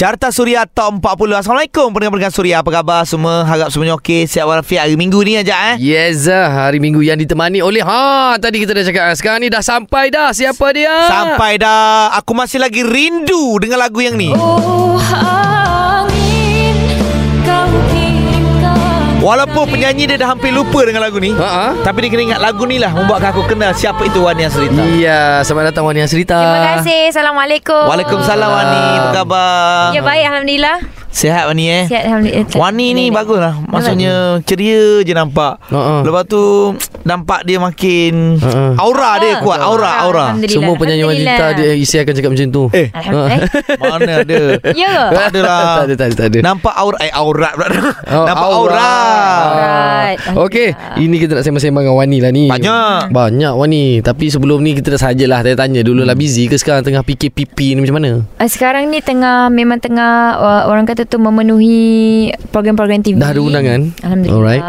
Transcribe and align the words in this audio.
Carta 0.00 0.32
Suria 0.32 0.64
Top 0.64 0.96
40 0.96 1.44
Assalamualaikum 1.44 1.92
Pendengar-pendengar 1.92 2.32
Suria. 2.32 2.64
Apa 2.64 2.72
khabar 2.72 3.04
semua? 3.04 3.44
Harap 3.44 3.68
semuanya 3.68 4.00
okey 4.00 4.24
Siap 4.24 4.48
walafiat. 4.48 4.88
Hari 4.88 4.96
minggu 4.96 5.20
ni 5.20 5.36
aja 5.36 5.76
eh? 5.76 5.76
Yes, 5.76 6.24
hari 6.24 6.80
minggu 6.80 7.04
yang 7.04 7.20
ditemani 7.20 7.60
oleh 7.60 7.84
ha 7.84 8.32
tadi 8.40 8.64
kita 8.64 8.72
dah 8.72 8.80
cakap 8.80 9.12
sekarang 9.20 9.44
ni 9.44 9.52
dah 9.52 9.60
sampai 9.60 10.08
dah. 10.08 10.32
Siapa 10.32 10.72
dia? 10.72 11.04
Sampai 11.04 11.60
dah. 11.60 12.16
Aku 12.16 12.32
masih 12.32 12.64
lagi 12.64 12.80
rindu 12.80 13.60
Dengan 13.60 13.76
lagu 13.76 14.00
yang 14.00 14.16
ni. 14.16 14.32
Oh 14.32 14.96
angin 14.96 15.49
Walaupun 19.20 19.68
penyanyi 19.68 20.08
dia 20.08 20.16
dah 20.16 20.32
hampir 20.32 20.48
lupa 20.48 20.80
dengan 20.80 21.04
lagu 21.04 21.20
ni 21.20 21.36
ah. 21.36 21.76
Tapi 21.84 22.08
dia 22.08 22.08
kena 22.08 22.22
ingat 22.24 22.40
lagu 22.40 22.64
ni 22.64 22.80
lah 22.80 22.88
Membuatkan 22.88 23.36
aku 23.36 23.44
kenal 23.44 23.76
Siapa 23.76 24.08
itu 24.08 24.24
Wani 24.24 24.48
Asrita. 24.48 24.80
Iya, 24.80 25.44
selamat 25.44 25.76
datang 25.76 25.84
Wani 25.84 26.00
Asrita. 26.00 26.40
Terima 26.40 26.60
kasih. 26.80 27.00
Assalamualaikum. 27.12 27.84
Waalaikumsalam 27.84 28.48
Wani. 28.48 28.84
Apa 28.96 29.08
khabar? 29.12 29.92
Ya 29.92 30.00
baik 30.00 30.24
Alhamdulillah. 30.24 30.76
Sihat 31.12 31.44
Wani 31.52 31.64
eh? 31.68 31.84
Sihat 31.84 32.02
Alhamdulillah. 32.08 32.46
Wani 32.56 32.86
ni 32.96 33.04
bagus 33.12 33.38
lah 33.44 33.54
Maksudnya 33.68 34.40
ceria 34.48 35.04
je 35.04 35.12
nampak. 35.12 35.60
Ha-ha. 35.68 36.00
Lepas 36.00 36.24
tu 36.24 36.40
Nampak 37.00 37.42
dia 37.42 37.56
makin 37.56 38.36
Ha-ha. 38.36 38.76
Aura 38.76 39.16
dia 39.18 39.40
kuat 39.40 39.58
Aura 39.58 40.04
Aura 40.04 40.24
Alhamdulillah. 40.30 40.54
Semua 40.54 40.74
penyanyi 40.76 41.04
wanita 41.04 41.44
dia 41.56 41.72
isi 41.72 41.96
akan 41.96 42.12
cakap 42.12 42.30
macam 42.30 42.48
tu. 42.50 42.64
Eh 42.70 42.86
Alhamdulillah 42.92 43.40
Mana 43.82 44.12
ada 44.20 44.38
Ya 44.76 44.92
ke? 45.08 45.16
Tak 45.16 45.24
ada 45.32 45.40
lah 45.40 45.58
tak 45.80 45.84
ada, 45.86 45.94
tak 45.96 46.06
ada, 46.06 46.14
tak 46.14 46.26
ada. 46.28 46.38
Nampak 46.44 46.74
aura 46.76 46.98
Eh 47.00 47.10
pula 47.10 47.50
Oh, 48.10 48.26
Nampak 48.26 48.48
aura. 48.50 48.90
aura. 49.40 50.44
Okey, 50.44 50.68
ini 50.98 51.16
kita 51.16 51.38
nak 51.38 51.44
sembang-sembang 51.46 51.86
dengan 51.86 51.96
Wani 51.96 52.18
lah 52.18 52.30
ni. 52.30 52.44
Banyak. 52.50 53.14
Banyak 53.14 53.52
Wani. 53.54 53.84
Tapi 54.02 54.26
sebelum 54.28 54.60
ni 54.60 54.74
kita 54.74 54.92
dah 54.92 55.00
sajalah 55.00 55.40
tanya-tanya 55.40 55.80
dulu 55.80 56.02
lah 56.02 56.18
busy 56.18 56.50
ke 56.50 56.58
sekarang 56.58 56.82
tengah 56.82 57.00
PKPP 57.00 57.78
ni 57.78 57.80
macam 57.80 57.96
mana? 58.02 58.10
Uh, 58.36 58.48
sekarang 58.50 58.90
ni 58.90 58.98
tengah 59.00 59.48
memang 59.48 59.78
tengah 59.78 60.36
uh, 60.36 60.62
orang 60.66 60.84
kata 60.84 61.06
tu 61.06 61.16
memenuhi 61.16 61.80
program-program 62.50 63.00
TV. 63.00 63.14
Dah 63.16 63.30
ada 63.30 63.40
undangan? 63.40 63.80
Alhamdulillah. 64.02 64.34
Alright. 64.36 64.62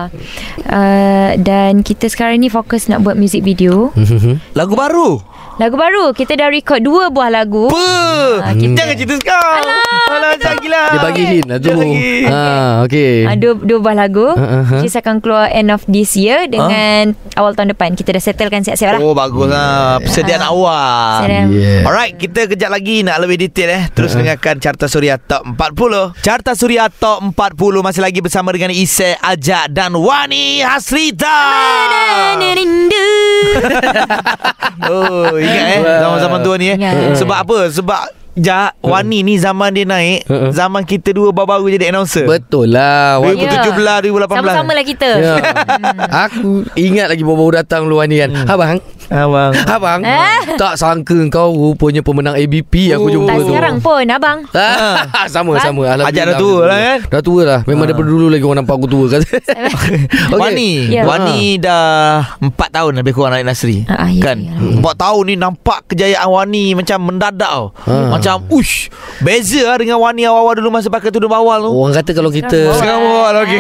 Uh, 0.63 1.31
dan 1.41 1.81
kita 1.81 2.05
sekarang 2.05 2.20
ni 2.31 2.47
fokus 2.47 2.85
nak 2.85 3.01
buat 3.01 3.15
music 3.15 3.41
video. 3.41 3.89
Lagu 4.53 4.73
baru? 4.73 5.17
Lagu 5.57 5.75
baru. 5.75 6.09
Kita 6.11 6.33
dah 6.33 6.47
record 6.47 6.79
dua 6.79 7.09
buah 7.09 7.29
lagu. 7.29 7.67
Apa? 7.67 7.85
Ah, 8.41 8.53
kita- 8.53 8.77
Jangan 8.77 8.95
cerita 8.95 9.15
sekarang. 9.17 9.61
Alah 9.63 9.90
jangan 10.33 10.57
gila 10.59 10.81
Dia 10.83 10.99
bagi 11.01 11.23
hint 11.25 11.47
lah 11.47 11.57
tu. 11.57 11.69
Ha, 11.71 12.41
okey. 12.83 13.15
Uh, 13.23 13.35
dua, 13.35 13.53
dua 13.57 13.77
buah 13.79 13.95
lagu 13.97 14.27
Uh, 14.31 14.39
uh, 14.39 14.63
uh. 14.65 14.81
Which 14.81 14.93
akan 14.93 15.19
keluar 15.19 15.49
end 15.49 15.69
of 15.69 15.83
this 15.85 16.13
year 16.13 16.45
Dengan 16.45 17.11
awal 17.33 17.51
tahun 17.51 17.71
depan 17.71 17.93
Kita 17.93 18.11
dah 18.11 18.19
settlekan 18.19 18.61
siap-siap 18.61 18.95
lah 18.95 18.99
Oh 18.99 19.11
bagus 19.11 19.47
lah 19.47 19.99
Persediaan 19.99 20.41
awal 20.41 21.21
Sedang- 21.21 21.49
Yeah. 21.51 21.83
Alright, 21.83 22.15
kita 22.15 22.47
kejap 22.47 22.69
lagi 22.69 23.01
nak 23.01 23.19
lebih 23.19 23.35
detail 23.39 23.69
eh. 23.71 23.83
Terus 23.89 24.13
dengarkan 24.13 24.57
Carta 24.57 24.85
Suria 24.85 25.17
Top 25.17 25.43
40. 25.43 26.15
Carta 26.19 26.53
Suria 26.53 26.87
Top 26.87 27.19
40 27.19 27.35
masih 27.81 27.99
lagi 27.99 28.19
bersama 28.19 28.49
dengan 28.49 28.71
Isai 28.71 29.17
Ajak 29.17 29.67
dan 29.69 29.93
Wani 29.93 30.61
Hasrita. 30.61 31.37
Rindu 32.39 33.09
Oh, 34.91 35.35
ingat 35.35 35.65
eh 35.71 35.79
zaman-zaman 35.99 36.39
tua 36.41 36.55
ni 36.55 36.67
eh. 36.69 36.77
Sebab 37.13 37.37
apa? 37.37 37.57
Sebab 37.69 38.01
Ja, 38.31 38.71
Wani 38.79 39.27
ni 39.27 39.35
zaman 39.35 39.75
dia 39.75 39.83
naik 39.83 40.23
Uh-uh. 40.23 40.55
Zaman 40.55 40.87
kita 40.87 41.11
dua 41.11 41.35
baru-baru 41.35 41.75
jadi 41.75 41.91
announcer 41.91 42.23
Betul 42.23 42.71
lah. 42.71 43.19
Wani. 43.19 43.43
2017, 43.43 44.07
2018 44.07 44.39
Sama-sama 44.39 44.71
lah 44.71 44.85
kita 44.87 45.07
Ya. 45.19 45.35
Aku 46.31 46.63
ingat 46.79 47.11
lagi 47.11 47.23
baru-baru 47.27 47.59
datang 47.59 47.91
lu 47.91 47.99
Wani 47.99 48.23
kan. 48.23 48.31
Abang, 48.47 48.79
Abang. 49.11 49.51
Abang. 49.67 49.99
Eh? 50.01 50.55
Tak 50.55 50.73
sangka 50.73 51.19
kau 51.27 51.51
rupanya 51.51 51.99
pemenang 51.99 52.31
ABP 52.33 52.95
aku 52.95 53.03
Oh. 53.03 53.13
jumpa 53.13 53.27
Tak 53.27 53.37
tu. 53.37 53.47
sekarang 53.51 53.75
pun 53.77 54.03
abang. 54.07 54.39
Ah, 54.51 55.03
sama 55.33 55.51
Ah? 55.53 55.61
sama. 55.61 55.81
Ajak 56.01 56.23
dah 56.25 56.35
tua 56.37 56.63
lah 56.63 56.79
kan 56.79 56.99
Dah 57.09 57.21
tua 57.21 57.41
lah. 57.43 57.59
Memang 57.65 57.85
daripada 57.85 58.07
dulu 58.07 58.27
lagi 58.27 58.39
orang 58.41 58.63
nampak 58.63 58.73
aku 58.73 58.87
tua 58.87 59.05
kan? 59.09 59.21
Okay. 59.71 60.07
Wani. 60.31 60.71
Ya. 60.89 61.03
Wani 61.03 61.57
dah 61.57 62.37
4 62.39 62.55
tahun 62.71 62.91
lebih 62.95 63.11
kurang 63.11 63.33
naik 63.33 63.43
Nasri. 63.43 63.83
Ah, 63.85 64.05
ah, 64.05 64.09
ya, 64.09 64.21
Kan? 64.23 64.37
ya, 64.41 64.53
4 64.79 64.95
tahun 64.95 65.23
ni 65.25 65.35
nampak 65.35 65.83
kejayaan 65.87 66.29
Wani 66.29 66.71
Macam 66.71 66.97
mendadak 67.01 67.35
tau. 67.43 67.75
Ah. 67.83 68.13
Macam 68.13 68.47
ush 68.47 68.87
Beza 69.19 69.65
lah 69.65 69.75
dengan 69.75 69.99
Wani 69.99 70.23
awal-awal 70.23 70.55
dulu 70.55 70.71
Masa 70.71 70.87
pakai 70.87 71.09
tudung 71.09 71.27
bawal 71.27 71.59
tu. 71.61 71.71
Orang 71.73 71.93
kata 71.93 72.11
kalau 72.13 72.29
kita 72.29 72.59
Sekarang 72.71 73.01
bawal. 73.01 73.27
Ah, 73.27 73.43
lagi. 73.43 73.55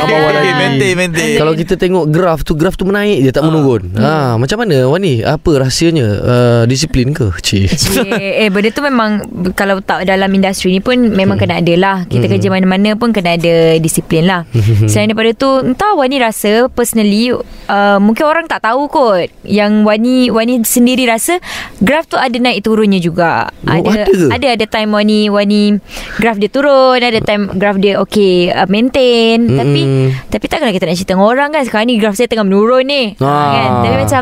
Maintain 0.53 0.93
maintain. 0.95 1.35
Kalau 1.35 1.53
kita 1.53 1.73
tengok 1.75 2.07
graf 2.07 2.39
tu 2.41 2.53
Graf 2.55 2.73
tu 2.73 2.85
menaik 2.85 3.19
je 3.19 3.31
Tak 3.31 3.43
menurun. 3.43 3.91
Ha, 3.95 4.37
Macam 4.37 4.57
mana 4.57 4.87
Wani? 4.87 5.19
Apa 5.21 5.40
rahsianya? 5.49 6.07
Uh, 6.21 6.63
Disiplin 6.69 7.09
ke 7.11 7.33
Cik? 7.41 7.69
Eh, 8.11 8.45
eh 8.45 8.49
benda 8.53 8.69
tu 8.69 8.83
memang 8.83 9.23
Kalau 9.57 9.79
tak 9.81 10.05
dalam 10.05 10.29
industri 10.29 10.77
ni 10.77 10.81
pun 10.83 10.97
Memang 11.15 11.39
kena 11.39 11.57
ada 11.63 11.73
lah. 11.73 11.97
Kita 12.05 12.27
kerja 12.29 12.47
mana-mana 12.51 12.93
pun 12.93 13.09
Kena 13.15 13.39
ada 13.39 13.77
disiplin 13.81 14.27
lah. 14.29 14.45
Selain 14.85 15.09
daripada 15.09 15.31
tu 15.33 15.49
Entah 15.63 15.97
Wani 15.97 16.21
rasa 16.21 16.67
Personally 16.69 17.33
uh, 17.33 17.97
Mungkin 17.97 18.23
orang 18.27 18.45
tak 18.45 18.61
tahu 18.67 18.91
kot 18.91 19.31
Yang 19.47 19.71
Wani 19.87 20.29
Wani 20.29 20.61
sendiri 20.61 21.07
rasa 21.09 21.39
Graf 21.81 22.05
tu 22.05 22.19
ada 22.19 22.33
naik 22.37 22.61
turunnya 22.61 23.01
juga. 23.01 23.49
Oh, 23.65 23.73
ada 23.73 24.05
ada, 24.05 24.11
ke? 24.11 24.29
ada 24.29 24.47
ada 24.53 24.65
time 24.67 24.91
Wani 24.93 25.31
Wani 25.31 25.79
Graf 26.19 26.37
dia 26.37 26.49
turun 26.51 26.99
Ada 27.01 27.19
time 27.23 27.49
graf 27.57 27.79
dia 27.81 27.97
Okay 28.03 28.51
uh, 28.51 28.67
Maintain. 28.69 29.47
Mm-mm. 29.47 29.57
Tapi 29.57 29.81
Tapi 30.29 30.45
takkanlah 30.51 30.73
kita 30.75 30.85
nak 30.85 30.97
cerita 30.97 31.13
dengan 31.15 31.27
orang 31.27 31.49
kan. 31.55 31.63
Sekarang 31.65 31.87
ni 31.87 31.95
graf 31.97 32.13
saya 32.13 32.27
tengah 32.27 32.45
menurun 32.45 32.85
ni. 32.85 33.03
Ah. 33.23 33.53
kan? 33.55 33.69
Tapi 33.87 33.95
macam 34.03 34.21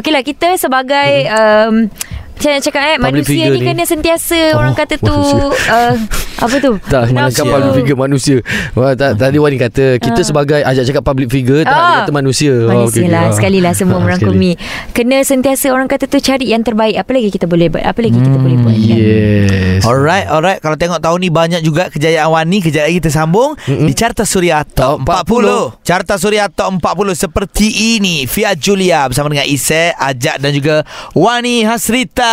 Okay 0.00 0.10
lah 0.10 0.22
kita 0.46 0.62
sebagai 0.70 1.26
um, 1.26 1.90
Macam 2.36 2.50
nak 2.50 2.62
cakap 2.62 2.82
eh 2.84 2.96
Public 2.98 3.24
Manusia 3.24 3.44
ni 3.46 3.56
ni. 3.56 3.66
kena 3.66 3.84
sentiasa 3.84 4.38
Oh, 4.52 4.60
Orang 4.60 4.74
kata 4.74 4.94
tu 4.94 5.08
manusia. 5.08 5.44
uh, 5.66 5.94
Apa 6.36 6.56
tu 6.58 6.72
Tak 6.84 7.02
Malangkan 7.08 7.32
Nafsu. 7.42 7.48
public 7.50 7.72
figure 7.74 7.98
manusia 7.98 8.36
Wah, 8.72 8.92
tak, 8.92 9.16
Tadi 9.16 9.36
Wani 9.36 9.56
kata 9.56 9.84
Kita 9.96 10.20
sebagai 10.20 10.60
Ajak 10.60 10.84
cakap 10.84 11.02
public 11.02 11.28
figure 11.28 11.62
Tak 11.62 11.72
Ah. 11.72 12.04
kata 12.04 12.12
manusia 12.12 12.52
Manusia 12.62 13.00
okey, 13.00 13.08
lah 13.08 13.22
okey. 13.26 13.34
Sekali 13.34 13.58
lah 13.58 13.72
semua 13.72 13.96
Ah, 13.96 14.02
merangkumi 14.02 14.52
Kena 14.92 15.16
sentiasa 15.20 15.66
orang 15.68 15.86
kata 15.86 16.04
tu 16.04 16.18
Cari 16.18 16.52
yang 16.52 16.60
terbaik 16.60 16.94
Apa 16.94 17.10
lagi 17.10 17.28
kita 17.30 17.46
boleh 17.46 17.66
buat 17.66 17.80
Apa 17.80 17.98
lagi 17.98 18.14
kita 18.14 18.36
boleh 18.36 18.56
buat 18.58 18.76
kan? 18.76 18.84
Yes 18.86 19.80
Alright, 19.82 20.26
alright. 20.26 20.58
Kalau 20.58 20.74
tengok 20.74 20.98
tahun 20.98 21.18
ni 21.18 21.30
banyak 21.30 21.60
juga 21.60 21.86
kejayaan 21.86 22.28
Wani. 22.28 22.58
Kejap 22.60 22.84
lagi 22.84 22.98
kita 22.98 23.08
sambung 23.08 23.54
Mm-mm. 23.60 23.86
di 23.86 23.92
Carta 23.92 24.24
Suria 24.24 24.60
Top 24.62 25.04
Top 25.04 25.24
40. 25.24 25.78
Carta 25.80 26.16
Suria 26.16 26.48
Top 26.48 26.74
40 26.74 26.82
seperti 27.14 27.68
ini. 27.94 28.24
Fia 28.24 28.52
Julia 28.52 29.06
bersama 29.06 29.28
dengan 29.28 29.46
Isai, 29.46 29.94
Ajak 29.94 30.36
dan 30.38 30.50
juga 30.50 30.82
Wani 31.12 31.62
Hasrita. 31.62 32.25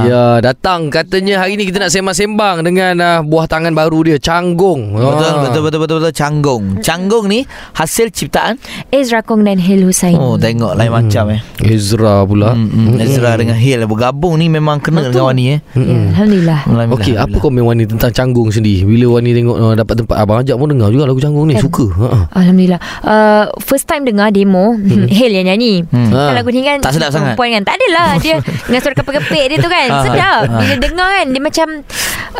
Ya, 0.00 0.38
datang 0.40 0.88
katanya 0.88 1.38
hari 1.38 1.54
ni 1.54 1.64
kita 1.64 1.78
nak 1.78 1.90
sembang-sembang 1.90 2.62
dengan 2.62 2.94
uh, 2.96 3.18
buah 3.20 3.44
tangan 3.44 3.72
baru 3.72 4.04
dia, 4.04 4.16
Canggung. 4.18 4.94
Betul, 4.94 5.10
Ah. 5.26 5.42
betul, 5.42 5.62
betul, 5.62 5.80
betul, 5.80 5.96
betul. 5.98 6.12
Canggung. 6.14 6.62
Canggung 6.80 7.24
ni 7.26 7.44
hasil 7.74 8.08
ciptaan. 8.08 8.56
Ezra 8.88 9.20
Kong 9.20 9.42
dan 9.42 9.58
Hil 9.58 9.84
Hussein 9.84 10.16
Oh, 10.16 10.36
tengok 10.36 10.72
lain 10.74 10.88
macam 10.90 11.28
eh. 11.30 11.40
Ezra 11.60 12.24
pula. 12.24 12.54
Hmm, 12.54 12.68
hmm. 12.94 13.00
Ezra 13.00 13.36
dengan 13.36 13.56
Hil 13.56 13.84
bergabung 13.84 14.36
ni 14.36 14.48
memang 14.48 14.78
kena 14.78 15.04
dengan 15.04 15.28
Wani 15.28 15.44
eh. 15.48 15.58
ya, 15.58 15.58
Alhamdulillah 15.74 16.60
Alhamdulillah, 16.64 16.94
Okey, 16.94 17.12
apa 17.12 17.28
Alhamdulillah. 17.28 17.42
komen 17.42 17.62
Wani 17.64 17.84
tentang 17.84 18.10
Canggung 18.10 18.48
sendiri? 18.48 18.84
Bila 18.84 19.18
Wani 19.18 19.30
tengok 19.32 19.56
uh, 19.56 19.74
dapat 19.74 19.94
tempat 19.98 20.16
abang 20.16 20.38
ajak 20.38 20.56
pun 20.56 20.68
dengar 20.68 20.88
juga 20.88 21.04
lagu 21.04 21.18
Canggung 21.18 21.46
ni, 21.46 21.54
Kan. 21.54 21.62
suka. 21.62 21.86
Ha. 21.92 22.06
Alhamdulillah 22.34 22.80
uh, 23.02 23.44
First 23.60 23.84
time 23.84 24.02
dengar 24.02 24.30
demo 24.30 24.78
Hil 25.18 25.32
yang 25.32 25.46
nyanyi 25.46 25.84
Hmm. 25.88 26.10
Kan 26.10 26.16
Ah. 26.18 26.32
lagu 26.34 26.50
ni 26.50 26.60
kan 26.60 26.78
Tak 26.78 26.92
sedap 26.92 27.08
sangat? 27.08 27.32
Perempuan 27.32 27.48
kan 27.50 27.62
Tak 27.64 27.74
adalah 27.76 28.08
Dia 28.18 28.36
dengan 28.64 28.80
suara 28.80 28.96
kepek-kepek 28.96 29.44
dia 29.46 29.58
tu 29.58 29.68
kan 29.68 29.88
Ah. 29.88 30.02
Sedap 30.02 30.40
Bila 30.50 30.74
dengar 30.78 31.08
kan 31.12 31.26
Dia 31.28 31.42
macam 31.42 31.68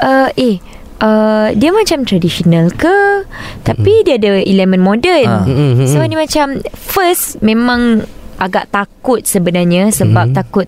uh, 0.01 0.31
Eh 0.35 0.57
Uh, 0.99 1.55
dia 1.55 1.71
macam 1.71 2.03
traditional 2.03 2.75
ke 2.75 3.23
Tapi 3.63 4.03
dia 4.03 4.19
ada 4.19 4.35
elemen 4.41 4.83
modern 4.83 5.31
Ah. 5.31 5.47
So 5.79 5.95
mm-mm. 5.95 6.03
ni 6.05 6.19
macam 6.19 6.59
First 6.75 7.39
Memang 7.39 8.03
Agak 8.35 8.67
takut 8.69 9.23
sebenarnya 9.23 9.95
Sebab 9.95 10.31
Mhm. 10.31 10.35
takut 10.35 10.67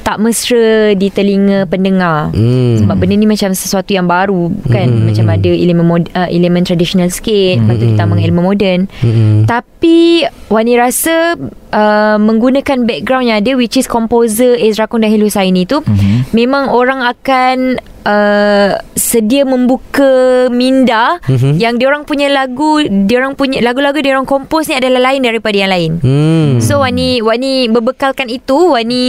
Tak 0.00 0.16
mesra 0.16 0.92
Di 0.92 1.08
telinga 1.08 1.64
pendengar 1.64 2.30
Hmm. 2.30 2.78
sebab 2.78 2.96
benda 2.96 3.14
ni 3.14 3.24
macam 3.24 3.50
sesuatu 3.50 3.90
yang 3.90 4.04
baru 4.04 4.48
kan 4.66 4.86
Hmm. 4.86 5.06
macam 5.06 5.26
ada 5.28 5.50
elemen 5.50 5.84
mod, 5.84 6.04
uh, 6.10 6.26
elemen 6.26 6.62
traditional 6.62 7.08
sikit 7.08 7.58
lepas 7.58 7.74
tu 7.74 7.84
Hmm. 7.84 7.92
ditambah 7.94 8.14
dengan 8.14 8.26
elemen 8.26 8.44
moden 8.44 8.78
Mm-mm. 8.98 9.44
tapi 9.44 10.24
Wani 10.46 10.74
rasa 10.74 11.38
uh, 11.70 12.18
menggunakan 12.18 12.82
background 12.82 13.24
yang 13.24 13.38
ada 13.38 13.54
which 13.54 13.74
is 13.74 13.86
composer 13.86 14.56
Ezra 14.56 14.84
Kong 14.84 15.00
dan 15.00 15.10
Helu 15.10 15.28
Saini 15.28 15.62
tu 15.62 15.78
Mhm. 15.80 16.32
memang 16.32 16.68
orang 16.68 17.00
akan 17.00 17.78
uh, 18.02 18.70
sedia 18.92 19.42
membuka 19.42 20.10
minda 20.48 21.18
Mhm. 21.22 21.56
yang 21.56 21.74
diorang 21.74 22.02
punya 22.02 22.28
lagu 22.28 22.80
diorang 22.82 23.32
punya 23.32 23.60
lagu-lagu 23.60 23.98
diorang 23.98 24.24
kompos 24.24 24.66
ni 24.66 24.74
adalah 24.74 25.00
lain 25.02 25.22
daripada 25.22 25.56
yang 25.56 25.68
lain 25.68 25.90
Hmm. 26.00 26.58
So 26.60 26.80
Wani 26.80 27.20
Wani 27.20 27.66
berbekalkan 27.66 28.26
itu 28.26 28.72
Wani 28.72 29.00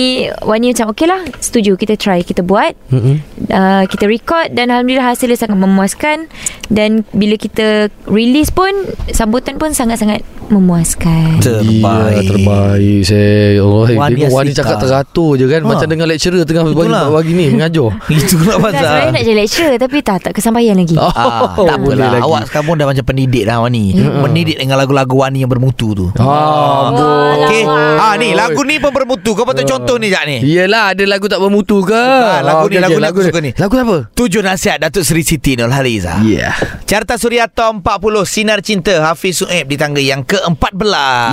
Wani 0.41 0.71
macam 0.71 0.91
okey 0.91 1.05
lah 1.05 1.21
Setuju 1.37 1.75
kita 1.75 1.95
try 1.95 2.21
Kita 2.21 2.41
buat 2.41 2.73
Mm-mm. 2.87 3.15
uh, 3.47 3.83
Kita 3.85 4.05
record 4.05 4.51
Dan 4.51 4.69
Alhamdulillah 4.69 5.07
hasilnya 5.07 5.35
sangat 5.35 5.57
memuaskan 5.57 6.27
Dan 6.67 7.03
bila 7.11 7.35
kita 7.35 7.87
release 8.05 8.49
pun 8.49 8.71
Sambutan 9.09 9.55
pun 9.55 9.71
sangat-sangat 9.71 10.21
memuaskan 10.47 11.39
Terbaik. 11.39 12.15
Ya, 12.17 12.21
terbaik 12.27 13.01
saya 13.01 13.33
Allah 13.57 13.87
Wani 13.97 14.21
Wani, 14.27 14.51
cakap 14.51 14.77
teratur 14.79 15.35
je 15.35 15.45
kan 15.47 15.61
Ha. 15.61 15.67
Macam 15.67 15.87
dengar 15.87 16.05
lecturer 16.05 16.41
Tengah 16.41 16.63
bagi, 16.65 16.75
Itulah. 16.81 17.05
bagi 17.09 17.31
ni 17.31 17.45
Mengajar 17.49 17.89
Itu 18.11 18.35
lah 18.41 18.57
pasal 18.59 18.90
Sebenarnya 18.91 19.11
nak 19.11 19.23
jadi 19.23 19.37
lecturer 19.37 19.77
Tapi 19.77 19.97
tak 20.01 20.17
tak 20.21 20.31
kesampaian 20.33 20.75
lagi. 20.75 20.95
Oh, 20.95 21.07
Ah, 21.07 21.55
tak 21.55 21.77
boleh 21.77 21.95
apalah. 21.97 22.11
lagi. 22.13 22.23
Awak 22.23 22.41
sekarang 22.45 22.65
pun 22.65 22.75
dah 22.75 22.87
macam 22.87 23.03
pendidik 23.03 23.43
dah 23.43 23.57
Wani 23.59 23.83
Mendidik 23.95 24.57
dengan 24.57 24.75
lagu-lagu 24.75 25.15
Wani 25.17 25.39
yang 25.39 25.49
bermutu 25.49 25.93
tu. 25.93 26.05
Ah, 26.17 26.89
boy. 26.89 27.39
Okey. 27.41 27.63
Ha, 27.67 28.05
Ni 28.17 28.33
lagu 28.33 28.61
ni 28.61 28.77
pun 28.77 28.91
bermutu. 28.91 29.31
Kau 29.31 29.43
patut 29.43 29.63
contoh 29.63 29.95
ni 29.95 30.07
Jak 30.07 30.23
ni. 30.23 30.43
Yelah 30.43 30.91
ada 30.91 31.03
lagu 31.05 31.25
tak 31.25 31.37
bermutu 31.37 31.79
ke? 31.81 31.95
Ah, 31.95 32.41
lagu 32.41 32.67
ni, 32.67 32.75
okey, 32.75 32.81
lagu 32.81 32.97
ni 32.97 33.07
aku 33.07 33.19
suka 33.21 33.39
ni. 33.39 33.51
Lagu 33.55 33.73
apa? 33.73 33.97
Tujuh 34.11 34.41
nasihat 34.41 34.77
Datuk 34.77 35.01
Seri 35.01 35.21
Siti 35.21 35.53
Nurhaliza 35.53 36.19
Yeah. 36.21 36.51
Carta 36.83 37.15
Suria 37.15 37.47
Top 37.47 37.79
40 37.79 37.87
Sinar 38.23 38.59
Cinta 38.59 38.99
Hafiz 39.01 39.37
Sueb 39.37 39.65
di 39.65 39.75
tangga 39.75 39.97
yang 39.97 40.21
ke-14 40.21 40.83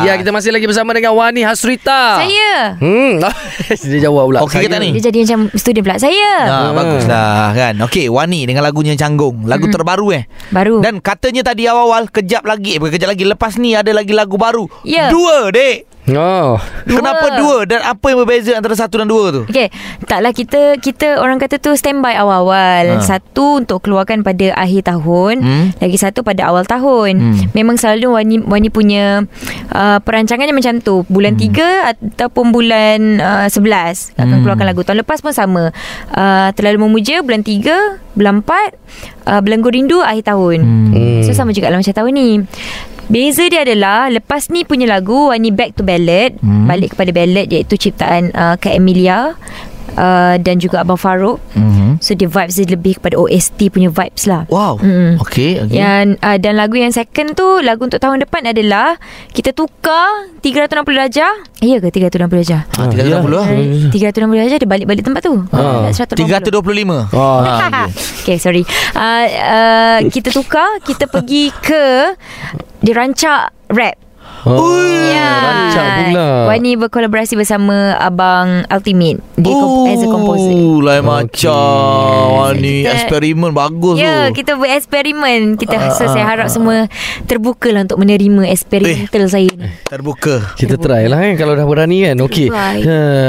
Ya 0.01 0.15
kita 0.15 0.31
masih 0.31 0.49
lagi 0.49 0.65
bersama 0.65 0.93
dengan 0.93 1.13
Wani 1.13 1.43
Hasrita. 1.43 2.21
Saya. 2.21 2.79
Hmm. 2.79 3.19
Dia 3.91 3.99
jawab 4.01 4.29
pula. 4.29 4.39
Okey 4.43 4.61
ke 4.61 4.69
tak 4.69 4.79
ni? 4.79 4.91
Dia 4.93 5.03
jadi 5.05 5.19
macam 5.25 5.41
student 5.53 5.83
pula. 5.83 5.97
Saya. 5.99 6.31
Ha, 6.41 6.55
baguslah 6.73 7.29
kan. 7.55 7.75
Okey, 7.85 8.07
Wani 8.11 8.45
dengan 8.45 8.63
lagunya 8.67 8.95
Canggung. 8.99 9.47
Lagu 9.47 9.71
terbaru 9.71 10.15
eh. 10.15 10.25
Baru 10.51 10.81
Dan 10.83 10.99
katanya 10.99 11.47
tadi 11.47 11.67
awal-awal 11.69 12.11
kejap 12.11 12.45
lagi, 12.45 12.79
kejap 12.79 13.09
lagi 13.11 13.25
lepas 13.27 13.57
ni 13.57 13.75
ada 13.75 13.91
lagi 13.95 14.13
lagu 14.13 14.37
baru. 14.37 14.67
Ya. 14.83 15.11
Dua, 15.13 15.51
Dek. 15.53 15.89
Oh 16.11 16.57
Dua. 16.83 16.97
Kenapa 16.99 17.27
dua 17.37 17.57
dan 17.63 17.81
apa 17.83 18.05
yang 18.07 18.19
berbeza 18.19 18.53
antara 18.53 18.73
satu 18.73 18.97
dan 18.97 19.05
dua 19.05 19.29
tu? 19.31 19.43
Okay 19.45 19.69
Taklah 20.03 20.33
kita 20.33 20.77
Kita 20.77 21.19
orang 21.19 21.37
kata 21.37 21.57
tu 21.57 21.73
Standby 21.73 22.15
awal-awal 22.15 22.57
Ha. 22.89 23.05
Satu 23.05 23.61
untuk 23.61 23.83
keluarkan 23.83 24.21
pada 24.21 24.55
Akhir 24.55 24.87
tahun 24.87 25.35
Hmm. 25.39 25.67
Lagi 25.77 25.97
satu 25.97 26.21
pada 26.23 26.49
awal 26.49 26.65
tahun 26.65 27.13
Hmm. 27.15 27.37
Memang 27.53 27.77
selalu 27.77 28.09
Wani, 28.11 28.37
Wani 28.41 28.69
punya 28.69 29.29
uh, 29.71 29.99
Perancangannya 29.99 30.53
macam 30.53 30.81
tu 30.81 31.05
Bulan 31.07 31.37
Hmm. 31.37 31.53
3 31.53 31.93
Ataupun 31.93 32.51
bulan 32.51 32.99
uh, 33.19 33.47
11 33.47 34.17
Akan 34.17 34.27
Hmm. 34.31 34.43
keluarkan 34.43 34.67
lagu 34.67 34.81
Tahun 34.81 34.99
lepas 34.99 35.21
pun 35.21 35.31
sama 35.31 35.71
uh, 36.11 36.49
Terlalu 36.53 36.79
memuja 36.81 37.21
Bulan 37.21 37.43
3 37.43 37.69
Bulan 38.15 38.41
4 38.41 38.49
uh, 39.27 39.41
Belenggu 39.41 39.69
rindu 39.69 40.01
Akhir 40.01 40.25
tahun 40.27 40.59
Hmm. 40.89 41.21
So 41.21 41.33
sama 41.33 41.53
juga 41.53 41.69
lah 41.69 41.77
macam 41.77 41.93
tahun 41.93 42.13
ni 42.13 42.29
Beza 43.09 43.45
dia 43.45 43.65
adalah 43.65 44.09
Lepas 44.09 44.49
ni 44.49 44.63
punya 44.63 44.87
lagu 44.87 45.29
Wani 45.29 45.49
back 45.51 45.75
to 45.75 45.83
ballad 45.83 46.37
Hmm. 46.39 46.69
Balik 46.69 46.95
kepada 46.95 47.11
ballad 47.11 47.49
Iaitu 47.49 47.75
ciptaan 47.75 48.31
uh, 48.31 48.55
Kak 48.55 48.73
Emilia 48.73 49.33
uh, 49.95 50.35
Dan 50.37 50.61
juga 50.61 50.85
Abang 50.85 51.01
Farouk 51.01 51.41
Mhm. 51.53 51.78
So 52.01 52.15
dia 52.15 52.27
vibes 52.31 52.55
dia 52.59 52.69
lebih 52.69 52.99
kepada 52.99 53.19
OST 53.19 53.71
punya 53.71 53.91
vibes 53.91 54.25
lah 54.27 54.49
Wow. 54.49 54.81
Mm. 54.81 55.21
Okey, 55.21 55.61
okey. 55.67 55.77
Yang 55.77 56.17
uh, 56.25 56.37
dan 56.41 56.55
lagu 56.57 56.75
yang 56.81 56.93
second 56.95 57.37
tu 57.37 57.61
lagu 57.61 57.85
untuk 57.85 58.01
tahun 58.01 58.25
depan 58.25 58.49
adalah 58.49 58.97
kita 59.37 59.53
tukar 59.53 60.31
360 60.41 60.89
darjah. 60.89 61.33
Ya 61.61 61.77
ke 61.83 61.93
360 61.93 62.41
darjah? 62.43 62.63
Ha, 62.65 62.89
360 62.89 63.29
lah. 63.29 63.47
Uh, 63.51 63.93
360 63.93 64.41
darjah 64.41 64.59
dia 64.59 64.69
balik-balik 64.69 65.03
tempat 65.05 65.21
tu. 65.21 65.35
Ah. 65.53 65.87
Uh, 65.87 65.93
180. 65.93 66.49
325. 66.49 67.13
Oh 67.13 67.39
Ha, 67.45 67.87
okay, 68.25 68.37
sorry. 68.41 68.63
Uh, 68.97 69.27
uh, 69.29 69.99
kita 70.09 70.33
tukar, 70.33 70.81
kita 70.87 71.05
pergi 71.11 71.53
ke 71.61 72.15
dia 72.81 72.95
rancak 72.95 73.53
rap. 73.69 74.08
Oh, 74.41 74.79
Ya. 75.09 75.29
Rancak 75.41 75.87
pula 76.05 76.29
Wani 76.47 76.77
berkolaborasi 76.77 77.35
bersama 77.35 77.97
Abang 77.97 78.63
Ultimate 78.67 79.19
dia 79.35 79.51
Oh, 79.51 79.87
as 79.87 79.99
a 79.99 80.07
composer. 80.07 80.53
lain 80.79 81.01
Okey. 81.01 81.11
macam. 81.49 82.27
Wah, 82.35 82.51
ni 82.53 82.83
Kita- 82.83 82.93
eksperimen 82.97 83.51
bagus 83.51 83.97
Ya, 83.97 84.29
tu. 84.29 84.37
kita 84.37 84.53
bereksperimen. 84.55 85.41
Kita 85.55 85.75
Ah, 85.77 85.91
so 85.91 86.05
ah, 86.05 86.11
saya 86.11 86.25
ah, 86.25 86.29
harap 86.29 86.47
ah. 86.47 86.53
semua 86.53 86.77
terbuka 87.25 87.71
lah 87.71 87.83
untuk 87.83 87.99
menerima 87.99 88.47
eksperimental 88.47 89.25
saya 89.27 89.49
ni. 89.49 89.69
Terbuka. 89.85 90.55
Kita 90.55 90.75
try 90.77 91.07
lah 91.07 91.19
kan 91.19 91.35
Kalau 91.35 91.55
dah 91.55 91.65
berani 91.65 92.03
kan 92.03 92.19
Okey 92.21 92.49
ha, 92.49 92.75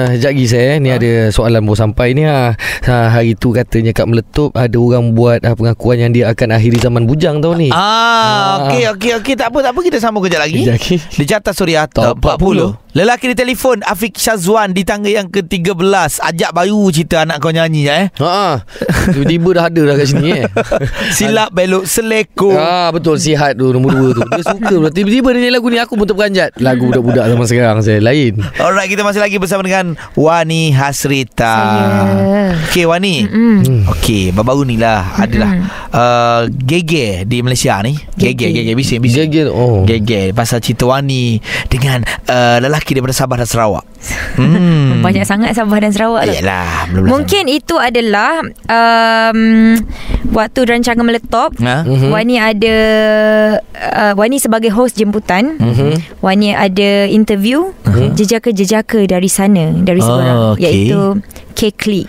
Sekejap 0.08 0.30
lagi 0.30 0.46
saya 0.46 0.72
Ni 0.78 0.90
ada 0.90 1.10
soalan 1.30 1.62
baru 1.62 1.78
sampai 1.78 2.08
ni 2.12 2.24
ha. 2.24 2.54
ha. 2.84 2.96
Hari 3.10 3.34
tu 3.34 3.52
katanya 3.52 3.92
kat 3.92 4.06
Meletup 4.06 4.52
Ada 4.54 4.76
orang 4.76 5.14
buat 5.14 5.40
ha, 5.40 5.54
pengakuan 5.54 5.98
Yang 6.00 6.12
dia 6.14 6.26
akan 6.28 6.48
akhiri 6.52 6.78
zaman 6.78 7.04
bujang 7.06 7.40
tahun 7.40 7.58
ni 7.60 7.70
Ah, 7.72 8.66
okey 8.66 8.84
okey 8.90 9.12
okey 9.18 9.34
tak 9.36 9.50
apa 9.50 9.62
tak 9.62 9.72
apa 9.72 9.80
kita 9.82 9.98
sambung 9.98 10.22
kejap 10.22 10.42
lagi. 10.42 10.60
Sekejap 10.60 10.76
lagi. 10.76 10.98
Di 11.16 11.26
Carta 11.26 11.54
Suria 11.54 11.88
Top 11.88 12.20
Top 12.20 12.40
40. 12.40 12.80
Lelaki 12.90 13.30
di 13.30 13.38
telefon 13.38 13.86
Afiq 13.86 14.18
Syazwan 14.18 14.74
di 14.74 14.82
tangga 14.82 15.14
yang 15.14 15.30
ke-13. 15.30 16.26
Ajak 16.26 16.50
bayu 16.58 16.90
cerita 16.90 17.22
anak 17.22 17.38
kau 17.38 17.54
nyanyi 17.54 17.86
ya, 17.86 17.94
eh. 18.02 18.08
Ha, 18.18 18.66
tiba-tiba 19.14 19.62
dah 19.62 19.66
ada 19.70 19.82
dah 19.94 19.94
kat 19.94 20.08
sini 20.10 20.42
eh. 20.42 20.50
Silap 21.18 21.54
belok 21.54 21.86
seleko. 21.86 22.50
Ah 22.58 22.90
betul 22.90 23.22
sihat 23.22 23.62
tu 23.62 23.70
nombor 23.70 23.94
dua 23.94 24.10
tu. 24.18 24.22
Dia 24.34 24.42
suka 24.42 24.74
pula. 24.74 24.90
Tiba-tiba 24.90 25.38
dia 25.38 25.40
nyanyi 25.46 25.54
lagu 25.54 25.70
ni 25.70 25.78
aku 25.78 25.94
pun 26.02 26.10
terperanjat. 26.10 26.58
Lagu 26.58 26.90
budak-budak 26.90 27.30
zaman 27.30 27.46
sekarang 27.46 27.78
saya 27.86 28.02
lain. 28.02 28.42
Alright, 28.58 28.90
kita 28.90 29.06
masih 29.06 29.22
lagi 29.22 29.38
bersama 29.38 29.62
dengan 29.62 29.94
Wani 30.18 30.74
Hasrita. 30.74 31.58
Saya. 31.62 32.58
Okey 32.74 32.90
Wani. 32.90 33.16
Mm. 33.30 33.86
Okey, 33.86 34.34
baru-baru 34.34 34.66
ni 34.66 34.82
lah 34.82 35.14
adalah 35.14 35.52
uh, 35.94 36.42
gege 36.50 37.22
di 37.30 37.46
Malaysia 37.46 37.78
ni. 37.86 38.02
Gege, 38.18 38.50
gege 38.50 38.74
bising 38.74 38.98
bising. 38.98 39.30
Gagil 39.30 39.54
oh. 39.54 39.86
Gege 39.86 40.34
pasal 40.34 40.58
cerita 40.58 40.90
Wani 40.90 41.38
dengan 41.70 42.02
uh, 42.26 42.58
lelaki 42.58 42.79
daripada 42.88 43.16
Sabah 43.16 43.36
dan 43.40 43.48
Sarawak. 43.48 43.86
Hmm. 44.40 45.04
Banyak 45.04 45.28
sangat 45.28 45.52
Sabah 45.52 45.84
dan 45.84 45.92
Sarawak 45.92 46.32
tu. 46.32 46.40
Yalah, 46.40 46.88
belum 46.96 47.12
Mungkin 47.12 47.52
itu 47.52 47.76
adalah 47.76 48.40
um, 48.72 49.76
waktu 50.32 50.60
rancangan 50.64 51.04
meletop. 51.04 51.60
Ha? 51.60 51.84
Mhm. 51.84 52.08
Wani 52.08 52.40
ada 52.40 52.76
uh, 53.60 54.14
Wani 54.16 54.40
sebagai 54.40 54.72
host 54.72 54.96
jemputan. 54.96 55.60
Mhm. 55.60 56.24
Wani 56.24 56.56
ada 56.56 57.04
interview 57.12 57.76
jejaka-jejaka 58.16 59.04
dari 59.12 59.28
sana 59.28 59.76
dari 59.76 60.00
Oh, 60.00 60.08
seberang 60.08 60.38
okey. 60.56 60.64
iaitu 60.64 61.02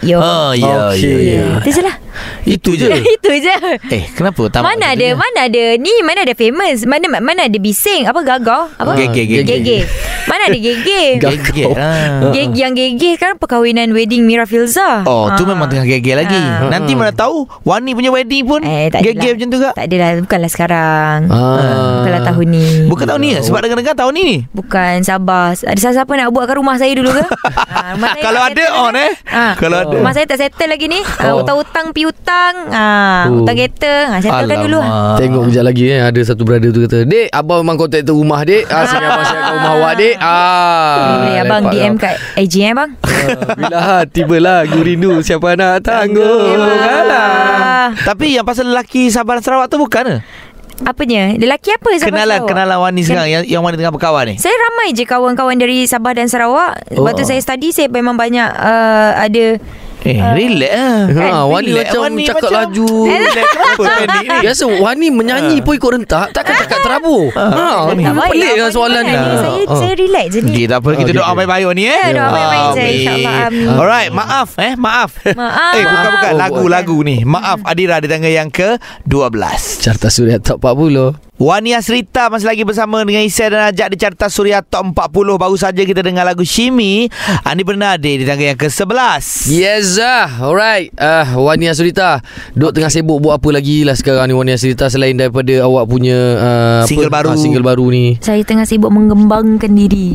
yo. 0.07 0.23
Oh, 0.23 0.55
ya, 0.55 0.95
Okey. 0.95 1.03
ya, 1.03 1.19
ya. 1.19 1.47
Itu 1.59 1.71
je 1.75 1.83
lah. 1.83 1.97
Itu 2.45 2.73
je. 2.73 2.89
Itu 3.15 3.31
je. 3.33 3.55
Eh, 3.87 4.05
kenapa 4.11 4.43
tak 4.49 4.61
Mana 4.61 4.93
ada 4.93 5.09
mana 5.13 5.39
ada 5.45 5.65
ni 5.77 5.93
mana 6.01 6.23
ada 6.23 6.33
famous 6.33 6.85
mana 6.85 7.07
mana 7.11 7.41
ada 7.43 7.57
bising 7.57 8.05
apa 8.05 8.21
gagah 8.21 8.65
apa 8.75 8.93
Gege, 8.97 9.23
gege. 9.25 9.45
gege 9.45 9.79
mana 10.23 10.47
ada 10.47 10.57
gege 10.57 11.03
Gege. 11.23 11.65
Ah. 11.73 12.31
gege 12.31 12.55
yang 12.55 12.73
gege 12.73 13.17
kan 13.17 13.35
perkahwinan 13.35 13.91
wedding 13.91 14.23
Mira 14.23 14.45
Filza 14.45 15.03
Oh, 15.03 15.27
tu 15.33 15.43
Ah. 15.43 15.49
memang 15.49 15.67
tengah 15.67 15.87
gege 15.87 16.13
lagi. 16.13 16.37
Ah. 16.37 16.69
Nanti 16.69 16.93
mana 16.93 17.11
tahu 17.11 17.45
Wani 17.63 17.93
punya 17.93 18.11
wedding 18.11 18.45
pun 18.45 18.61
eh 18.61 18.89
gege 18.91 19.17
adalah. 19.17 19.33
macam 19.35 19.49
tu 19.49 19.59
ke? 19.59 19.71
tak 19.73 19.85
adalah 19.87 20.09
bukanlah 20.19 20.51
sekarang 20.51 21.19
Ah. 21.27 21.99
bukanlah 21.99 22.23
tahun 22.25 22.47
ni 22.49 22.67
Bukan 22.87 23.05
tahun 23.07 23.21
ni 23.21 23.29
ke? 23.31 23.41
Sebab 23.43 23.59
dengar-dengar 23.61 23.97
tahun 23.97 24.13
ni 24.13 24.23
ni. 24.23 24.37
bukan 24.51 24.95
sabar 25.01 25.53
ada 25.53 25.77
siapa-siapa 25.77 26.13
nak 26.15 26.31
buat 26.31 26.45
kat 26.45 26.57
rumah 26.57 26.77
saya 26.77 26.93
dulu 26.93 27.11
ke 27.11 27.25
ha, 27.75 27.97
Kalau 28.19 28.41
ada 28.43 28.65
on 28.79 28.95
eh. 28.95 29.11
Kalau 29.57 29.79
ada. 29.81 29.93
rumah 29.93 30.13
saya 30.13 30.25
tak 30.25 30.39
settle 30.39 30.69
lagi 30.69 30.87
ni 30.87 31.01
ha, 31.01 31.31
Oh. 31.31 31.41
hutang-hutang 31.41 31.91
pi 32.01 32.09
hutang 32.09 32.55
ha, 32.67 32.89
Oh. 33.23 33.45
hutang 33.45 33.53
kereta 33.55 33.93
ha, 34.07 34.17
settlekan 34.19 34.59
dulu. 34.65 34.81
Tengok 35.15 35.43
kejap 35.47 35.65
lagi 35.67 35.85
eh 35.87 36.01
Ada 36.01 36.21
satu 36.25 36.43
brother 36.43 36.73
tu 36.73 36.81
kata 36.81 37.05
Dek 37.05 37.29
abang 37.29 37.61
memang 37.61 37.77
kontraktor 37.77 38.17
rumah 38.17 38.41
dek 38.41 38.65
ah, 38.67 38.89
Sini 38.89 39.05
abang 39.05 39.21
siapkan 39.23 39.53
rumah 39.53 39.73
awak 39.77 39.93
dek 39.95 40.15
ah, 40.17 40.97
Boleh 40.97 41.37
abang 41.39 41.63
lepak 41.63 41.73
DM 41.75 41.85
lah. 41.85 42.01
kat 42.01 42.15
IG 42.41 42.55
eh 42.59 42.73
bang 42.73 42.91
Ah, 42.97 43.29
Bila 43.55 43.77
ha, 43.79 43.97
tibalah 44.07 44.59
Gu 44.65 44.81
rindu 44.81 45.13
Siapa 45.21 45.53
nak 45.53 45.85
tanggung 45.85 46.57
Alah. 46.57 47.13
Ah, 47.13 47.89
Tapi 47.93 48.33
yang 48.33 48.47
pasal 48.47 48.65
lelaki 48.67 49.13
Sabah 49.13 49.37
dan 49.37 49.45
Sarawak 49.45 49.69
tu 49.69 49.77
bukan 49.77 50.05
ke? 50.07 50.19
Apanya 50.81 51.37
Lelaki 51.37 51.69
apa 51.71 51.89
Sabah 51.95 52.09
Kenalan 52.09 52.41
Sarawak? 52.41 52.49
kenalan 52.49 52.79
Wani 52.81 53.01
sekarang 53.05 53.29
yang 53.29 53.43
yang 53.45 53.61
Wani 53.61 53.77
tengah 53.77 53.93
berkawan 53.93 54.25
ni. 54.25 54.35
Saya 54.37 54.57
ramai 54.57 54.97
je 54.97 55.05
kawan-kawan 55.05 55.53
dari 55.55 55.85
Sabah 55.85 56.17
dan 56.17 56.25
Sarawak. 56.25 56.97
Oh. 56.97 57.05
Waktu 57.05 57.29
saya 57.29 57.37
study 57.37 57.69
saya 57.69 57.93
memang 57.93 58.17
banyak 58.17 58.49
uh, 58.49 59.13
ada 59.15 59.61
Eh, 60.01 60.17
relax 60.17 60.73
lah. 60.73 60.97
Ha, 61.13 61.45
Wani 61.45 61.71
Relax. 61.71 61.85
macam 61.87 62.01
Wani 62.01 62.23
cakap 62.25 62.41
macam- 62.41 62.57
laju 62.57 62.89
Relax 63.05 63.47
kenapa 63.47 63.83
panik 63.85 64.09
ni? 64.25 64.39
Biasa 64.41 64.63
Wani 64.67 65.07
menyanyi 65.11 65.57
pun 65.61 65.73
ikut 65.75 65.91
rentak 65.93 66.27
Takkan 66.33 66.55
cakap 66.57 66.79
terabur 66.81 67.29
ha, 67.31 67.45
Wani. 67.85 68.01
Ni 68.01 68.05
Tak 68.09 68.27
pelik 68.27 68.53
lah 68.57 68.71
soalan 68.71 69.03
ni 69.03 69.13
Saya, 69.13 69.63
Ah. 69.63 69.77
saya 69.77 69.95
relax 69.95 70.27
je 70.27 70.41
ni. 70.41 70.51
Okey, 70.51 70.65
tak 70.67 70.79
apa. 70.81 70.89
Kita 70.95 71.05
Okey, 71.07 71.17
doa 71.17 71.33
baik-baik 71.35 71.65
ni 71.73 71.85
eh. 71.85 72.05
Doa 72.11 72.29
baik-baik 72.29 72.65
je, 72.65 72.81
Amin. 72.81 72.91
insyaAllah, 72.91 73.37
amin. 73.47 73.67
Alright, 73.71 74.11
maaf 74.11 74.49
eh, 74.57 74.73
maaf. 74.75 75.11
Maaf. 75.31 75.75
Eh, 75.75 75.85
bukan 75.85 76.11
bukan 76.11 76.31
Oh, 76.31 76.39
lagu-lagu 76.39 76.97
ni. 77.03 77.17
Maaf 77.23 77.59
Adira 77.63 78.01
di 78.01 78.09
tangga 78.09 78.27
yang 78.27 78.49
ke-12. 78.49 79.39
Carta 79.81 80.09
Suria 80.09 80.39
Top 80.39 80.59
40 80.59 81.15
Wani 81.37 81.73
Asrita 81.73 82.29
masih 82.29 82.45
lagi 82.47 82.63
bersama 82.63 83.01
dengan 83.01 83.25
Isai 83.25 83.49
dan 83.49 83.65
Ajak 83.67 83.89
di 83.89 83.97
Carta 83.97 84.29
Suria 84.29 84.61
Top 84.61 84.85
40. 84.87 85.09
Baru 85.37 85.57
saja 85.57 85.81
kita 85.81 86.01
dengar 86.01 86.23
lagu 86.23 86.45
Shimi. 86.45 87.09
Andi 87.43 87.65
Bernade 87.65 88.13
di 88.13 88.25
tangga 88.25 88.45
yang 88.45 88.61
ke-11. 88.61 89.49
Yes 89.49 89.90
ah, 89.99 90.31
Alright 90.39 90.95
uh, 90.95 91.27
Wani 91.43 91.67
Asurita 91.67 92.23
Duk 92.55 92.71
tengah 92.71 92.87
sibuk 92.87 93.19
buat 93.19 93.43
apa 93.43 93.51
lagi 93.51 93.83
lah 93.83 93.99
sekarang 93.99 94.31
ni 94.31 94.35
Wani 94.39 94.55
Asurita 94.55 94.87
Selain 94.87 95.19
daripada 95.19 95.67
awak 95.67 95.91
punya 95.91 96.19
uh, 96.39 96.83
Single 96.87 97.11
baru. 97.11 97.35
ah, 97.35 97.39
Single 97.41 97.67
baru 97.67 97.91
ni 97.91 98.15
Saya 98.23 98.47
tengah 98.47 98.69
sibuk 98.69 98.95
mengembangkan 98.95 99.75
diri. 99.75 100.15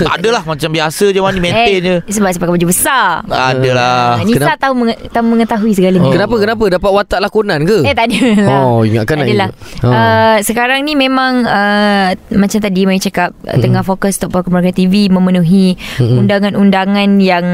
Tak 0.00 0.14
adalah 0.22 0.46
macam 0.48 0.72
biasa 0.72 1.12
je 1.12 1.20
Wani 1.20 1.38
maintain 1.44 1.80
je. 1.82 1.96
Eh, 2.06 2.12
sebab 2.14 2.32
saya 2.32 2.40
pakai 2.40 2.54
baju 2.56 2.66
besar. 2.70 3.20
Adalah. 3.28 4.16
Ah, 4.16 4.24
Nisa 4.24 4.56
kenapa- 4.56 4.62
tahu 4.64 4.72
menge- 4.80 5.00
tahu 5.12 5.24
mengetahui 5.28 5.72
segalanya. 5.76 6.08
Kenapa 6.08 6.34
kenapa 6.40 6.64
Dapat 6.70 6.90
watak 6.94 7.20
lakonan 7.20 7.60
ke? 7.66 7.82
Eh 7.84 7.92
tak 7.92 8.06
ada 8.08 8.18
Oh, 8.46 8.86
ingatkan 8.86 9.20
Tak 9.20 9.26
adalah 9.26 9.48
ingat. 9.50 9.82
Oh. 9.84 9.90
uh, 9.92 10.36
Sekarang 10.40 10.70
sekarang 10.70 10.86
ni 10.86 10.94
memang 10.94 11.42
uh, 11.50 12.14
macam 12.38 12.60
tadi 12.62 12.86
Mai 12.86 13.02
cakap 13.02 13.34
mm-hmm. 13.42 13.58
tengah 13.58 13.82
fokus 13.82 14.22
Top 14.22 14.30
Program 14.30 14.62
TV 14.70 15.10
memenuhi 15.10 15.74
mm-hmm. 15.74 16.20
undangan-undangan 16.20 17.10
yang 17.18 17.46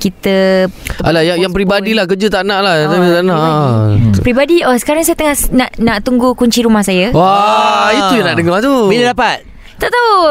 kita 0.00 0.70
Alah 1.12 1.22
yang, 1.22 1.38
yang 1.38 1.52
peribadi 1.52 1.92
lah 1.92 2.08
Kerja 2.08 2.26
tak 2.26 2.42
nak 2.42 2.64
lah 2.64 2.74
Oh, 2.74 2.88
oh, 2.88 2.88
Tak 2.88 3.22
nak 3.22 3.36
peribadi. 3.36 4.20
Pribadi 4.22 4.56
oh 4.64 4.74
sekarang 4.74 5.04
saya 5.04 5.14
tengah 5.14 5.36
nak 5.52 5.70
nak 5.76 5.96
tunggu 6.00 6.32
kunci 6.32 6.64
rumah 6.64 6.80
saya. 6.80 7.12
Wah 7.12 7.92
Itu 7.92 8.16
yang 8.16 8.32
nak 8.32 8.36
dengar 8.38 8.58
tu. 8.58 8.88
Bila 8.88 9.12
dapat? 9.12 9.44
Tak 9.76 9.90
tahu. 9.90 10.22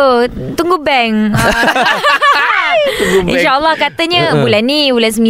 Tunggu 0.56 0.82
bank. 0.82 1.16
Ah. 2.32 3.28
InsyaAllah 3.28 3.76
katanya 3.78 4.34
Uh-uh. 4.34 4.42
Bulan 4.42 4.64
ni 4.64 4.90
Bulan 4.90 5.12
9 5.12 5.22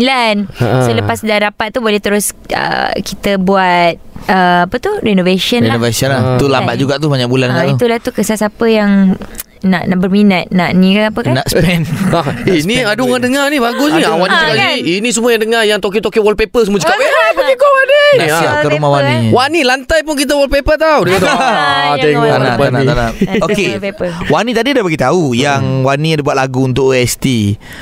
Uh-uh. 0.55 0.83
So 0.85 0.93
lepas 0.93 1.19
dah 1.19 1.51
dapat 1.51 1.73
tu 1.73 1.81
Boleh 1.81 1.99
terus 1.99 2.31
uh, 2.53 2.93
Kita 2.95 3.35
buat 3.35 3.97
uh, 4.29 4.69
Apa 4.69 4.75
tu? 4.77 4.93
Renovation, 5.01 5.59
Renovation 5.59 6.13
lah. 6.13 6.21
Ah. 6.21 6.39
Tu 6.39 6.45
lambat 6.47 6.79
juga 6.79 6.95
tu 6.95 7.09
Banyak 7.09 7.27
bulan 7.27 7.51
lah 7.51 7.65
uh, 7.65 7.75
tu. 7.75 7.81
Itulah 7.81 7.97
tu 7.99 8.13
Kesah-siapa 8.13 8.65
yang 8.69 9.17
nak, 9.63 9.83
nak 9.85 9.97
berminat 9.97 10.49
Nak 10.49 10.69
ni 10.73 10.93
ke 10.93 11.07
apa 11.07 11.19
kan 11.21 11.33
Nak 11.35 11.47
spend. 11.47 11.85
Ah, 12.11 12.27
eh, 12.43 12.61
ni 12.61 12.79
ada 12.79 12.97
orang 12.97 13.21
dengar 13.21 13.45
ni 13.47 13.57
Bagus 13.57 13.91
ni. 13.91 14.01
Awak 14.01 14.25
ni 14.25 14.31
Ah, 14.31 14.41
cakap 14.43 14.57
kan? 14.57 14.75
ni 14.75 14.97
Ini 14.97 15.09
semua 15.09 15.29
yang 15.31 15.41
dengar 15.41 15.61
Yang 15.63 15.79
toke-toke 15.79 16.19
wallpaper 16.19 16.61
Semua 16.61 16.77
cakap 16.77 16.97
Ah, 16.97 17.01
Eh 17.31 17.31
pergi 17.51 17.59
kau 17.59 17.71
Wani 17.73 17.99
Nak 18.11 18.27
Ah. 18.27 18.37
siap 18.37 18.53
ke 18.57 18.67
rumah 18.69 18.89
Wani 18.91 19.15
Wani 19.29 19.59
lantai 19.61 19.99
pun 20.01 20.15
kita 20.15 20.33
wallpaper 20.33 20.75
tau 20.75 20.99
Dia 21.03 21.15
kata 21.15 21.27
Ah, 21.27 21.37
ah, 21.37 21.95
Tengok 21.95 22.23
Tak 22.23 22.39
nak, 22.39 22.55
tak 22.55 22.69
nak, 22.71 22.83
tak. 22.87 23.11
Wallpaper. 23.41 24.09
Wani 24.29 24.51
tadi 24.51 24.69
dah 24.71 24.81
beritahu 24.81 25.23
yang 25.33 25.63
Wani 25.81 26.13
ada 26.13 26.21
buat 26.21 26.37
lagu 26.37 26.61
untuk 26.63 26.91
OST. 26.91 27.25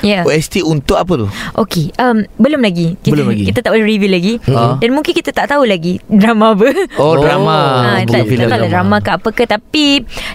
Ya. 0.00 0.22
OST 0.22 0.62
untuk 0.62 0.96
apa 0.96 1.12
tu? 1.16 1.28
Okey, 1.56 1.92
um, 1.96 2.22
belum 2.36 2.60
lagi. 2.60 2.96
Kita, 2.96 3.12
Belum 3.12 3.26
lagi. 3.28 3.44
Kita 3.44 3.60
tak 3.60 3.70
boleh 3.70 3.86
review 3.86 4.08
lagi. 4.08 4.34
Ha. 4.46 4.76
Dan 4.76 4.90
mungkin 4.92 5.12
kita 5.12 5.30
tak 5.30 5.46
tahu 5.46 5.62
lagi 5.64 6.00
drama 6.04 6.52
apa. 6.52 6.68
Oh, 6.96 7.12
Oh. 7.12 7.14
drama. 7.18 7.56
Ha, 7.56 7.90
Bukan 8.00 8.08
tak, 8.08 8.22
tak 8.26 8.48
tahu 8.48 8.60
lah 8.60 8.70
drama 8.70 8.96
ke 8.98 9.10
apa 9.12 9.28
ke 9.30 9.42
Tapi 9.44 9.86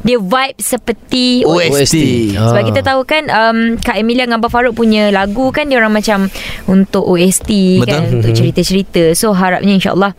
Dia 0.02 0.18
vibe 0.18 0.58
seperti 0.58 1.26
OST. 1.42 1.96
Sebab 2.36 2.62
Ah. 2.62 2.66
kita 2.66 2.80
tahu 2.82 3.02
kan 3.04 3.24
um, 3.28 3.58
Kak 3.78 3.96
Emilia 3.96 4.24
dengan 4.24 4.40
Abang 4.40 4.52
Farouk 4.52 4.76
punya 4.76 5.10
lagu 5.10 5.50
kan 5.50 5.66
Dia 5.66 5.80
orang 5.80 5.94
macam 5.94 6.28
Untuk 6.66 7.04
OST 7.04 7.50
Betul. 7.80 7.88
kan 7.88 8.02
Untuk 8.14 8.32
cerita-cerita 8.34 9.14
So 9.14 9.25
harapnya 9.34 9.74
insyaAllah 9.74 10.12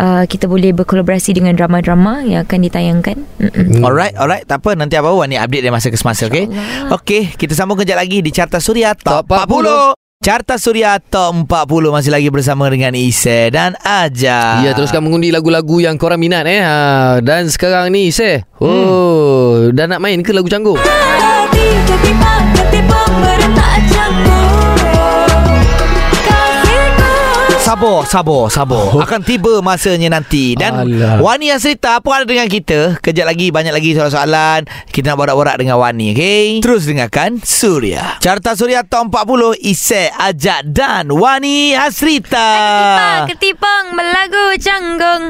uh, 0.00 0.24
Kita 0.26 0.50
boleh 0.50 0.74
berkolaborasi 0.74 1.36
dengan 1.36 1.54
drama-drama 1.54 2.24
Yang 2.24 2.48
akan 2.48 2.58
ditayangkan 2.66 3.16
Mm-mm. 3.38 3.84
Alright, 3.84 4.16
alright. 4.18 4.42
Tak 4.48 4.64
apa, 4.64 4.74
nanti 4.74 4.98
apa 4.98 5.12
Wani 5.12 5.38
update 5.38 5.62
dia 5.62 5.72
masa 5.74 5.92
ke 5.92 5.98
semasa, 6.00 6.26
okey? 6.26 6.48
InsyaAllah. 6.50 6.96
Okey, 6.98 7.22
kita 7.36 7.52
sambung 7.54 7.78
kejap 7.78 8.00
lagi 8.00 8.24
di 8.24 8.30
Carta 8.32 8.58
Suria 8.58 8.96
Top, 8.96 9.28
Top 9.28 9.46
40. 9.46 9.94
Carta 10.18 10.58
Suria 10.58 10.98
Top 10.98 11.46
40 11.46 11.94
masih 11.94 12.10
lagi 12.10 12.26
bersama 12.26 12.66
dengan 12.66 12.90
Ise 12.98 13.54
dan 13.54 13.78
Aja. 13.86 14.66
Ya 14.66 14.74
teruskan 14.74 15.06
mengundi 15.06 15.30
lagu-lagu 15.30 15.78
yang 15.78 15.94
korang 15.94 16.18
minat 16.18 16.42
eh 16.42 16.58
ha. 16.58 17.22
Dan 17.22 17.46
sekarang 17.46 17.94
ni 17.94 18.10
Seh 18.10 18.42
Oh 18.58 19.70
Dah 19.70 19.86
nak 19.86 20.02
main 20.02 20.18
ke 20.26 20.34
lagu 20.34 20.50
canggung? 20.50 20.74
Hati 20.74 21.68
Sabar, 27.68 28.08
sabar, 28.08 28.48
sabar. 28.48 28.96
Akan 28.96 29.20
tiba 29.20 29.60
masanya 29.60 30.08
nanti. 30.16 30.56
Dan 30.56 30.88
Alah. 30.88 31.20
Wani 31.20 31.52
Asrita 31.52 32.00
apa 32.00 32.08
ada 32.16 32.24
dengan 32.24 32.48
kita? 32.48 32.96
Kejap 32.96 33.28
lagi, 33.28 33.52
banyak 33.52 33.76
lagi 33.76 33.92
soalan-soalan. 33.92 34.64
Kita 34.88 35.12
nak 35.12 35.20
borak-borak 35.20 35.60
dengan 35.60 35.76
Wani, 35.76 36.16
okey? 36.16 36.64
Terus 36.64 36.88
dengarkan 36.88 37.44
Surya. 37.44 38.16
Carta 38.24 38.56
Surya 38.56 38.88
Top 38.88 39.12
40, 39.12 39.60
Ise, 39.60 40.08
Ajak 40.16 40.64
dan 40.64 41.12
Wani 41.12 41.76
Asrita. 41.76 42.48
Ketipa, 43.28 43.36
ketipang, 43.36 43.84
melagu 43.92 44.46
canggung 44.56 45.22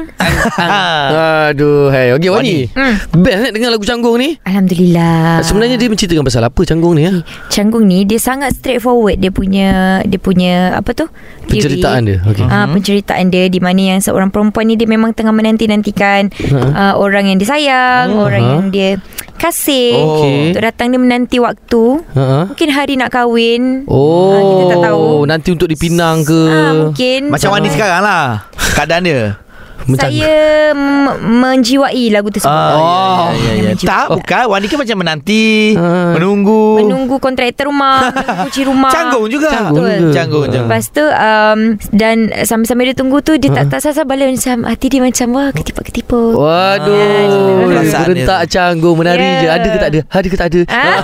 Aduh 1.51 1.91
hai. 1.91 2.15
Okey 2.15 2.29
Wani 2.31 2.57
Hmm. 2.71 2.95
Best 3.19 3.49
eh 3.49 3.51
dengar 3.51 3.73
lagu 3.73 3.83
canggung 3.83 4.15
ni 4.15 4.37
Alhamdulillah 4.45 5.41
Sebenarnya 5.43 5.75
dia 5.75 5.89
menceritakan 5.89 6.23
pasal 6.23 6.43
apa 6.45 6.61
canggung 6.63 6.95
ni 6.95 7.03
ya? 7.03 7.11
Canggung 7.51 7.83
ni 7.89 8.07
dia 8.07 8.21
sangat 8.21 8.55
straightforward 8.55 9.19
dia 9.19 9.31
punya 9.33 9.99
dia 10.05 10.19
punya 10.21 10.77
apa 10.77 10.95
tu 10.95 11.09
Penceritaan 11.49 12.05
dia, 12.05 12.21
okey. 12.29 12.45
Ah 12.45 12.65
penceritaan 12.65 13.27
dia 13.27 13.45
di 13.45 13.57
mana 13.57 13.95
yang 13.95 13.99
seorang 13.99 14.29
perempuan 14.29 14.65
ni 14.65 14.75
dia 14.75 14.85
memang 14.85 15.11
tengah 15.11 15.31
menanti-nantikan 15.31 16.29
uh, 16.51 16.93
orang 16.95 17.27
yang 17.27 17.37
disayang, 17.37 18.13
Oh, 18.13 18.25
orang 18.25 18.41
ha. 18.41 18.49
yang 18.55 18.63
dia 18.69 18.89
kasih 19.35 19.95
Okey. 19.95 20.35
untuk 20.51 20.61
datang 20.61 20.91
dia 20.91 20.99
menanti 20.99 21.37
waktu. 21.39 21.83
Ha? 22.11 22.51
Mungkin 22.51 22.69
hari 22.69 22.93
nak 22.95 23.09
kahwin. 23.09 23.87
Oh 23.87 24.29
Ah, 24.29 24.41
kita 24.43 24.63
tak 24.69 24.81
tahu. 24.85 25.05
Nanti 25.23 25.49
untuk 25.49 25.67
dipinang 25.67 26.21
ke 26.21 26.41
Ah 26.45 26.71
mungkin 26.75 27.31
Macam 27.31 27.49
Wani 27.51 27.69
sekarang 27.69 28.03
lah. 28.03 28.45
Keadaan 28.75 29.03
dia. 29.03 29.39
Macam- 29.81 30.05
saya 30.05 30.35
m- 30.71 31.15
menjiwai 31.39 32.03
lagu 32.09 32.27
tersebut. 32.27 32.51
Oh, 32.73 33.31
ya, 33.31 33.51
ya, 33.53 33.71
ya. 33.71 33.73
Tak, 33.77 34.05
bukan. 34.11 34.43
Wani 34.47 34.65
kan 34.65 34.77
macam 34.77 34.97
menanti, 34.97 35.73
Ah. 35.73 36.13
menunggu. 36.13 36.81
Menunggu 36.81 37.15
kontraktor 37.17 37.67
rumah, 37.67 38.09
menunggu 38.09 38.43
kunci 38.43 38.61
rumah. 38.63 38.91
Canggung 38.91 39.25
juga. 39.27 39.47
Canggung 39.49 39.77
Betul. 39.79 39.99
juga. 39.99 40.13
Canggung, 40.13 40.43
canggung. 40.43 40.67
Lepas 40.67 40.83
tu 40.89 41.03
um, 41.03 41.59
Dan 41.89 42.15
sambil-sambil 42.41 42.85
dia 42.85 42.95
tunggu 42.95 43.17
tu 43.19 43.35
Dia 43.35 43.49
tak 43.51 43.65
tak 43.69 43.79
sasar 43.81 44.03
balik 44.03 44.29
Macam 44.29 44.65
hati 44.65 44.87
dia 44.87 44.99
macam 44.99 45.27
Wah 45.31 45.49
ketipu-ketipu 45.51 46.35
Waduh 46.35 47.65
Perasaan 47.65 48.05
Berentak 48.05 48.41
dia. 48.41 48.49
canggung 48.49 48.95
Menari 48.95 49.21
Ya. 49.21 49.37
je 49.37 49.47
Ada 49.49 49.67
ke 49.67 49.77
tak 49.77 49.89
ada 49.89 49.99
Ada 50.09 50.27
ke 50.27 50.35
tak 50.35 50.47
ada 50.47 50.59
ah. 50.67 50.97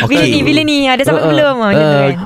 Bila 0.08 0.20
Okey. 0.20 0.30
ni 0.30 0.40
Bila 0.42 0.60
ni 0.62 0.76
Ada 0.84 1.02
sampai 1.02 1.20
Ah, 1.20 1.24
ah. 1.24 1.30
belum 1.30 1.54
kan 1.56 1.74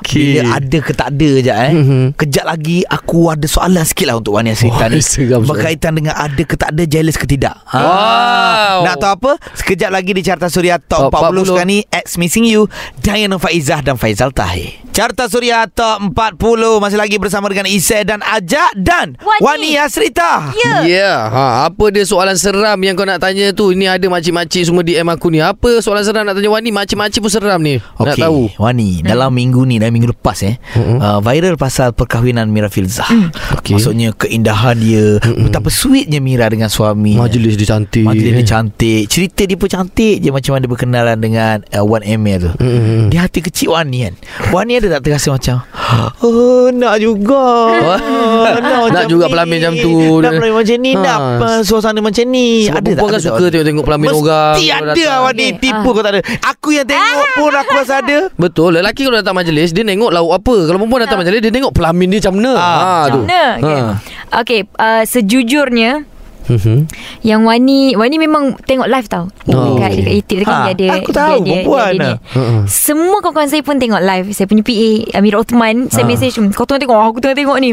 Okey. 0.01 0.25
Bila 0.35 0.41
ada 0.53 0.79
ke 0.81 0.93
tak 0.93 1.09
ada 1.11 1.31
je 1.37 1.53
eh. 1.53 1.73
Mhm. 1.73 2.03
Kejap 2.17 2.45
lagi 2.47 2.79
aku 2.85 3.21
ada 3.29 3.47
soalan 3.47 3.85
sikit 3.85 4.07
lah 4.07 4.17
untuk 4.17 4.35
Wani 4.35 4.53
Oh, 4.55 4.89
ni. 4.89 5.01
seram 5.01 5.44
soalan. 5.45 5.53
Berkaitan 5.55 5.93
dengan 5.95 6.15
ada 6.17 6.43
ke 6.43 6.55
tak 6.57 6.73
ada, 6.73 6.83
jealous 6.89 7.15
ke 7.15 7.29
tidak. 7.29 7.55
Ha? 7.69 7.79
Wow. 7.79 8.77
Nak 8.89 8.97
tahu 8.99 9.13
apa? 9.15 9.33
Sekejap 9.55 9.91
lagi 9.93 10.11
di 10.11 10.23
Carta 10.25 10.49
Suria 10.49 10.81
Top, 10.81 11.13
Top 11.13 11.21
40, 11.31 11.45
40. 11.45 11.49
sekarang 11.53 11.71
ni 11.71 11.79
X 11.87 12.07
Missing 12.17 12.47
You, 12.49 12.67
Diana 12.99 13.37
Faizah 13.37 13.81
dan 13.85 13.95
Faizal 13.95 14.33
Tahir. 14.33 14.81
Carta 14.95 15.27
Suria 15.27 15.67
Top 15.67 16.01
40 16.15 16.79
masih 16.79 16.99
lagi 16.99 17.19
bersama 17.19 17.51
dengan 17.51 17.67
Isai 17.67 18.07
dan 18.07 18.23
Ajak 18.23 18.79
dan 18.79 19.19
Wani. 19.19 19.43
Wani 19.43 19.71
Asrita. 19.75 20.55
Ya 20.55 20.87
Ya 20.87 20.87
yeah. 20.87 21.19
ha, 21.27 21.43
Apa 21.67 21.91
dia 21.91 22.07
soalan 22.07 22.39
seram 22.39 22.79
Yang 22.79 23.03
kau 23.03 23.07
nak 23.09 23.19
tanya 23.19 23.51
tu 23.51 23.75
Ini 23.75 23.99
ada 23.99 24.07
makcik-makcik 24.07 24.63
Semua 24.71 24.87
DM 24.87 25.11
aku 25.11 25.35
ni 25.35 25.43
Apa 25.43 25.83
soalan 25.83 26.07
seram 26.07 26.23
nak 26.23 26.39
tanya 26.39 26.47
Wani 26.47 26.71
Makcik-makcik 26.71 27.27
pun 27.27 27.33
seram 27.33 27.59
ni 27.59 27.83
Nak 27.83 28.15
Okey, 28.15 28.23
tahu 28.23 28.55
Wani, 28.55 29.03
dalam 29.03 29.35
minggu 29.35 29.67
ni, 29.67 29.83
dalam 29.83 29.91
minggu 29.91 30.15
lepas 30.15 30.39
eh, 30.47 30.55
Mm-mm. 30.79 30.99
uh, 31.03 31.19
viral 31.19 31.59
pasal 31.59 31.91
perkahwinan 31.91 32.47
Mira 32.49 32.71
Filzah. 32.71 33.07
Okey. 33.59 33.75
Maksudnya 33.75 34.15
keindahan 34.15 34.79
dia, 34.79 35.19
betapa 35.37 35.67
sweetnya 35.67 36.19
Mira 36.19 36.47
dengan 36.47 36.67
suami. 36.67 37.15
Majlis 37.15 37.55
dia 37.55 37.69
cantik 37.69 38.03
Majlis 38.03 38.33
dia 38.35 38.47
cantik 38.49 39.03
Cerita 39.07 39.43
dia 39.43 39.55
pun 39.55 39.67
cantik 39.67 40.19
je 40.19 40.29
Macam 40.29 40.51
mana 40.51 40.61
dia 40.61 40.71
berkenalan 40.71 41.17
dengan 41.17 41.57
uh, 41.69 41.83
Wan 41.83 42.01
Emil 42.01 42.39
tu 42.41 42.51
Mm-mm. 42.57 43.09
Di 43.09 43.17
hati 43.17 43.41
kecil 43.41 43.71
Wani 43.71 43.99
kan 44.03 44.15
Wani 44.51 44.77
ada 44.77 44.87
tak 44.91 45.03
terasa 45.03 45.29
macam 45.31 45.63
Oh 46.21 46.69
nak 46.69 46.97
juga 46.97 47.45
Nak 48.57 48.79
macam 48.85 49.05
juga 49.07 49.27
ni. 49.27 49.33
pelamin 49.33 49.59
macam 49.59 49.75
tu. 49.77 49.93
Nak 50.19 50.33
pelamin 50.33 50.55
macam 50.55 50.77
ni 50.79 50.93
Ha. 50.95 51.03
Nak 51.03 51.19
uh, 51.41 51.61
suasana 51.61 51.99
macam 51.99 52.25
ni 52.25 52.65
Sebab 52.65 52.77
Ada 52.77 52.87
tak? 52.87 52.95
perempuan 52.95 53.09
kan 53.09 53.17
Ada 53.17 53.27
suka 53.27 53.45
tengok-tengok 53.49 53.85
pelamin 53.85 54.07
Mesti 54.07 54.15
orang 54.15 54.55
ada 54.55 54.63
kalau 54.65 54.89
datang. 54.95 55.21
Wani 55.25 55.45
Okey. 55.45 55.59
Tipu 55.59 55.75
Ah. 55.85 55.93
kau 55.93 56.03
tak 56.03 56.13
ada 56.13 56.21
Aku 56.47 56.69
yang 56.71 56.87
tengok 56.87 57.27
pun 57.35 57.53
Aku 57.53 57.73
rasa 57.75 57.95
ada 57.99 58.19
Betul 58.35 58.69
Lelaki 58.75 59.01
kalau 59.03 59.17
datang 59.17 59.35
majlis 59.35 59.71
Dia 59.71 59.83
tengok 59.83 60.11
lauk 60.11 60.33
apa 60.33 60.55
Kalau 60.63 60.79
perempuan 60.79 61.01
datang 61.03 61.19
majlis 61.19 61.41
Dia 61.41 61.51
tengok 61.51 61.73
pelamin 61.73 62.07
dia 62.09 62.19
macam 62.21 62.35
mana 62.35 62.53
Ah, 62.55 62.63
ha, 62.63 62.79
tu. 63.05 63.21
Macam 63.21 63.21
mana 63.21 63.43
okay. 63.57 63.75
Ha. 63.75 63.93
okay 64.37 64.61
uh, 64.73 65.03
Sejujurnya 65.25 66.05
Mhm. 66.45 66.93
Yang 67.25 67.41
Wani 67.41 67.81
Wani 67.97 68.21
memang 68.21 68.53
tengok 68.61 68.85
live 68.85 69.09
tau 69.09 69.33
Oh, 69.49 69.81
Dekat, 69.81 69.97
YouTube 70.05 70.37
tu 70.37 70.45
kan 70.45 70.53
Ha, 70.53 70.65
dia 70.69 70.93
ada 70.93 71.01
aku 71.01 71.09
tahu, 71.11 71.33
dia, 71.33 71.41
dia, 71.41 71.53
perempuan 71.65 71.81
dia, 71.81 71.89
dia, 71.89 72.05
lah. 72.05 72.17
dia. 72.21 72.37
Ha-ha. 72.37 72.59
Semua 72.67 73.17
kawan-kawan 73.19 73.49
saya 73.49 73.63
pun 73.65 73.77
tengok 73.79 74.03
live 74.05 74.27
Saya 74.29 74.45
punya 74.45 74.61
PA 74.61 74.91
Amir 75.17 75.35
Othman 75.35 75.89
Saya 75.89 76.05
Ah. 76.05 76.09
message 76.11 76.37
Kau 76.53 76.69
tengah 76.69 76.85
tengok 76.85 77.01
Aku 77.01 77.19
tengah 77.19 77.33
tengok 77.35 77.57
ni 77.59 77.71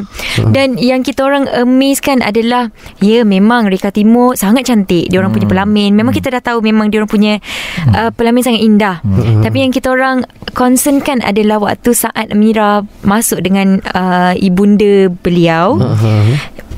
Dan 0.48 0.80
yang 0.80 1.04
kita 1.04 1.20
orang 1.20 1.52
amaze 1.52 2.00
kan 2.00 2.24
adalah 2.24 2.72
Ya 3.00 3.28
memang 3.28 3.68
Reka 3.68 3.92
Timur 3.92 4.40
Sangat 4.40 4.64
cantik 4.64 5.12
Dia 5.12 5.20
orang 5.20 5.36
punya 5.36 5.52
pelamin 5.52 5.92
Memang 5.92 6.16
kita 6.16 6.32
dah 6.32 6.40
tahu 6.40 6.64
Memang 6.64 6.88
dia 6.88 7.04
orang 7.04 7.12
punya 7.12 7.44
uh, 7.90 8.08
Pelamin 8.10 8.40
sangat 8.40 8.64
indah 8.64 9.04
Tapi 9.44 9.58
yang 9.60 9.76
kita 9.76 9.92
orang 9.92 10.24
Concern 10.50 11.00
kan 11.00 11.20
adalah 11.20 11.60
Waktu 11.60 11.92
saat 11.92 12.32
Amira 12.32 12.88
Masuk 13.02 13.44
dengan 13.44 13.84
uh, 13.86 14.32
Ibunda 14.34 15.12
beliau 15.12 15.76
Ha. 15.76 16.16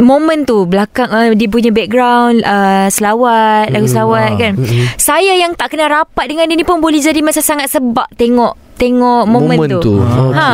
Momen 0.02 0.48
tu 0.48 0.66
Belakang 0.66 1.12
uh, 1.12 1.30
Dia 1.36 1.50
punya 1.52 1.70
background 1.70 2.42
uh, 2.42 2.88
Selawat 2.90 3.70
Lagu 3.70 3.86
selawat 3.86 4.32
kan. 4.40 4.54
Saya 4.98 5.38
yang 5.38 5.54
tak 5.54 5.76
kenal 5.76 5.92
rapat 5.92 6.26
Dengan 6.32 6.50
dia 6.50 6.58
ni 6.58 6.66
pun 6.66 6.80
Boleh 6.82 7.04
jadi 7.04 7.20
macam 7.22 7.44
sangat 7.44 7.70
sebab 7.70 8.08
Tengok 8.18 8.63
tengok 8.74 9.24
momen, 9.24 9.56
Momen 9.56 9.70
tu. 9.70 9.80
tu. 9.80 9.96
Okey. 10.00 10.34
Ha. 10.34 10.50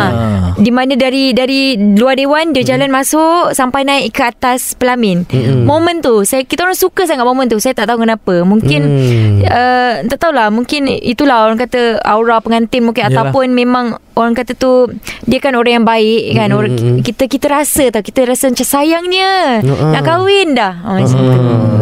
Di 0.55 0.69
mana 0.69 0.93
dari 0.93 1.31
dari 1.31 1.61
luar 1.93 2.13
dewan 2.13 2.51
dia 2.51 2.63
jalan 2.65 2.89
masuk 2.89 3.51
sampai 3.51 3.81
naik 3.81 4.11
ke 4.11 4.23
atas 4.23 4.73
pelamin. 4.73 5.23
Mm-mm. 5.25 5.63
Momen 5.63 5.99
tu 5.99 6.21
saya 6.21 6.41
kita 6.41 6.63
orang 6.63 6.75
suka 6.75 7.03
sangat 7.03 7.23
momen 7.23 7.45
tu. 7.45 7.57
Saya 7.57 7.73
tak 7.73 7.87
tahu 7.87 8.03
kenapa. 8.03 8.43
Mungkin 8.43 8.81
Hmm. 8.81 9.39
uh, 9.41 9.93
tak 10.05 10.19
tahulah 10.19 10.49
mungkin 10.49 10.85
itulah 10.89 11.43
orang 11.43 11.57
kata 11.57 11.79
aura 12.01 12.37
pengantin 12.37 12.83
mungkin 12.83 13.03
Yalah. 13.03 13.29
ataupun 13.29 13.49
memang 13.49 13.85
orang 14.13 14.33
kata 14.33 14.51
tu 14.53 14.91
dia 15.23 15.39
kan 15.39 15.53
orang 15.53 15.73
yang 15.75 15.87
baik 15.87 16.23
kan. 16.33 16.49
Orang 16.49 16.71
Mm-mm. 16.73 16.99
kita 16.99 17.25
kita 17.25 17.47
rasa 17.49 17.87
tau 17.89 18.01
kita 18.01 18.25
rasa 18.25 18.47
macam 18.47 18.65
sayangnya 18.65 19.31
Uh-uh. 19.61 19.91
nak 19.91 20.03
kahwin 20.03 20.51
dah. 20.51 20.73
Ha, 20.77 20.89
macam 20.97 21.17
tu. 21.17 21.31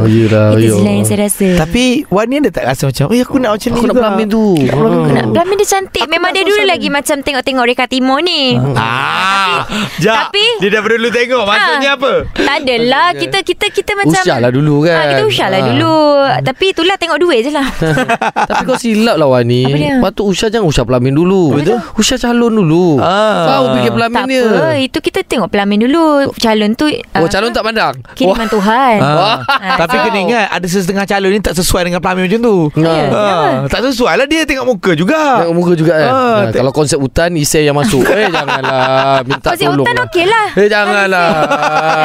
Yelah, 0.08 0.54
Itu 0.54 0.62
je 0.62 0.72
lah 0.78 0.94
yang 0.94 1.06
saya 1.06 1.20
rasa. 1.22 1.48
Tapi 1.58 1.84
Wani 2.08 2.40
ada 2.40 2.50
tak 2.50 2.64
rasa 2.66 2.88
macam 2.88 3.06
Oh 3.06 3.18
aku 3.18 3.38
nak 3.38 3.52
macam 3.54 3.70
ni 3.70 3.76
Aku 3.76 3.84
nak 3.84 3.90
juga 3.90 4.00
pelamin 4.00 4.28
tu. 4.28 4.44
Aku 4.64 4.80
nak 4.80 4.96
Ah. 5.18 5.28
Pelamin 5.28 5.56
dia 5.58 5.68
cantik 5.68 6.06
Memang 6.08 6.27
dia 6.30 6.44
dulu 6.44 6.64
lagi 6.64 6.88
Macam 6.88 7.18
tengok-tengok 7.20 7.66
Reka 7.66 7.86
Timur 7.88 8.20
ni. 8.20 8.56
Ah, 8.74 9.64
Jap 9.98 10.30
tapi- 10.30 10.58
Dia 10.60 10.70
dah 10.70 10.82
dulu 10.82 11.10
tengok 11.10 11.44
Maksudnya 11.44 11.90
Ah. 11.90 11.98
apa? 11.98 12.12
Tak 12.34 12.56
adalah 12.62 13.08
Kita 13.14 13.38
kita 13.42 13.66
kita 13.70 13.92
macam 13.96 14.18
Usah 14.18 14.38
lah 14.38 14.50
dulu 14.50 14.76
kan. 14.84 14.96
Ah, 14.96 15.06
kita 15.10 15.24
usah 15.26 15.48
lah 15.48 15.60
Ah. 15.60 15.68
dulu. 15.68 15.98
Tapi 16.44 16.66
itulah 16.70 16.96
tengok 16.96 17.18
duit 17.18 17.40
je 17.42 17.52
lah. 17.52 17.68
Tapi 18.50 18.62
kau 18.64 18.76
silap 18.76 19.16
lah 19.16 19.28
Wani? 19.28 19.64
Patut 20.00 20.26
Usha 20.26 20.48
jangan 20.48 20.66
Usha 20.66 20.84
pelamin 20.84 21.14
dulu. 21.14 21.54
Betul. 21.54 21.78
Usha 21.96 22.16
calon 22.16 22.54
dulu. 22.54 23.00
Ah. 23.00 23.46
Kau 23.48 23.66
fikir 23.74 23.92
pelamin 23.92 24.18
Tak 24.18 24.28
dia. 24.28 24.44
apa 24.48 24.68
Itu 24.78 24.98
kita 25.00 25.20
tengok 25.22 25.50
pelamin 25.50 25.80
dulu. 25.82 26.06
Calon 26.38 26.72
tu 26.74 26.88
Oh 26.88 27.20
ah, 27.20 27.28
calon 27.28 27.50
tak 27.50 27.64
pandang? 27.64 27.94
Kiriman 28.14 28.48
Tuhan. 28.48 28.98
Ah. 29.00 29.42
Ah, 29.48 29.78
Tapi 29.82 29.96
kena 30.00 30.20
ingat 30.20 30.46
Ada 30.52 30.66
setengah 30.68 31.06
calon 31.06 31.30
ni 31.30 31.40
Tak 31.40 31.54
sesuai 31.54 31.82
dengan 31.84 32.00
pelamin 32.00 32.26
macam 32.26 32.40
tu. 32.40 32.56
Ah, 32.80 33.66
Tak 33.68 33.82
sesuai 33.84 34.14
lah 34.16 34.26
Dia 34.26 34.44
tengok 34.44 34.66
muka 34.68 34.92
juga. 34.94 35.44
Tengok 35.44 35.56
muka 35.56 35.74
juga 35.74 35.94
kan 35.94 36.12
Ah, 36.18 36.38
nah, 36.44 36.52
Kalau 36.52 36.72
konsep 36.72 36.98
hutan 36.98 37.30
Isai 37.34 37.64
yang 37.64 37.74
masuk. 37.74 38.02
Eh 38.04 38.26
janganlah 38.36 39.22
Minta 39.22 39.54
Konsep 39.54 39.68
tolong. 39.68 39.86
hutan 39.86 39.94
lah. 39.94 40.06
okey 40.08 40.26
lah. 40.26 40.48
Eh 40.54 40.68
janganlah. 40.68 41.30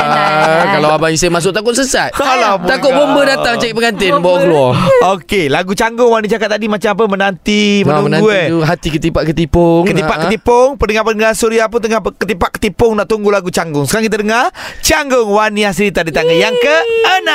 Jangan. 0.05 0.65
Kalau 0.71 0.89
abang 0.91 1.13
Isai 1.13 1.29
masuk 1.29 1.51
Takut 1.51 1.73
sesat. 1.73 2.13
Alah, 2.23 2.61
Takut 2.61 2.91
bomba 2.91 3.25
datang 3.25 3.57
Cari 3.57 3.73
pengantin 3.73 4.13
Bawa 4.19 4.37
keluar. 4.39 4.73
Okey 5.13 5.49
Lagu 5.49 5.73
canggung 5.73 6.11
Wani 6.11 6.27
cakap 6.27 6.49
tadi 6.51 6.67
Macam 6.67 6.93
apa? 6.93 7.05
Menanti 7.07 7.65
Nah, 7.83 8.01
Menunggu 8.03 8.29
menanti 8.29 8.37
eh? 8.37 8.47
tu 8.49 8.59
Hati 8.61 8.89
ketipak 8.91 9.23
ketipung. 9.27 9.83
Ketipak 9.85 10.17
ketipung 10.23 10.69
Pendengar-pendengar 10.77 11.33
Suria 11.33 11.67
pun 11.67 11.81
Tengah 11.81 12.01
ketipak 12.03 12.51
ketipung 12.53 12.93
Nak 12.95 13.07
tunggu 13.07 13.29
lagu 13.29 13.49
canggung. 13.49 13.85
Sekarang 13.85 14.05
kita 14.05 14.19
dengar 14.19 14.45
Canggung 14.81 15.29
Wani 15.31 15.63
Hasrita 15.63 16.03
Di 16.03 16.11
tangga 16.11 16.33
yang 16.33 16.53
ke-6 16.53 17.29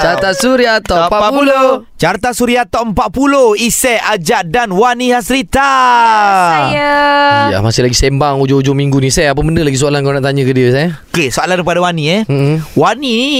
Carta 0.00 0.30
Suria 0.32 0.78
Top 0.80 1.06
40 1.06 1.94
Carta 1.94 2.30
Suria 2.30 2.62
Top 2.64 2.90
40 2.90 3.60
Isai 3.60 3.98
Ajak 3.98 4.46
dan 4.46 4.70
Wani 4.70 5.10
Hasrita 5.10 5.70
Saya. 6.24 6.90
Ya 7.52 7.58
masih 7.60 7.84
lagi 7.84 7.96
sembang 7.96 8.40
Hujung-hujung 8.40 8.74
minggu 8.74 8.98
ni. 8.98 9.12
Saya 9.12 9.32
apa 9.32 9.40
benda 9.44 9.60
lagi 9.60 9.76
soalan 9.76 10.00
kau 10.00 10.12
nak 10.12 10.24
tanya 10.24 10.42
ke 10.42 10.52
dia 10.52 10.68
saya 10.72 10.88
Okey 11.12 11.28
soalan 11.28 11.60
daripada 11.60 11.84
Wani 11.84 12.04
eh. 12.08 12.20
Hmm. 12.24 12.56
Wani 12.74 13.10
ni 13.12 13.34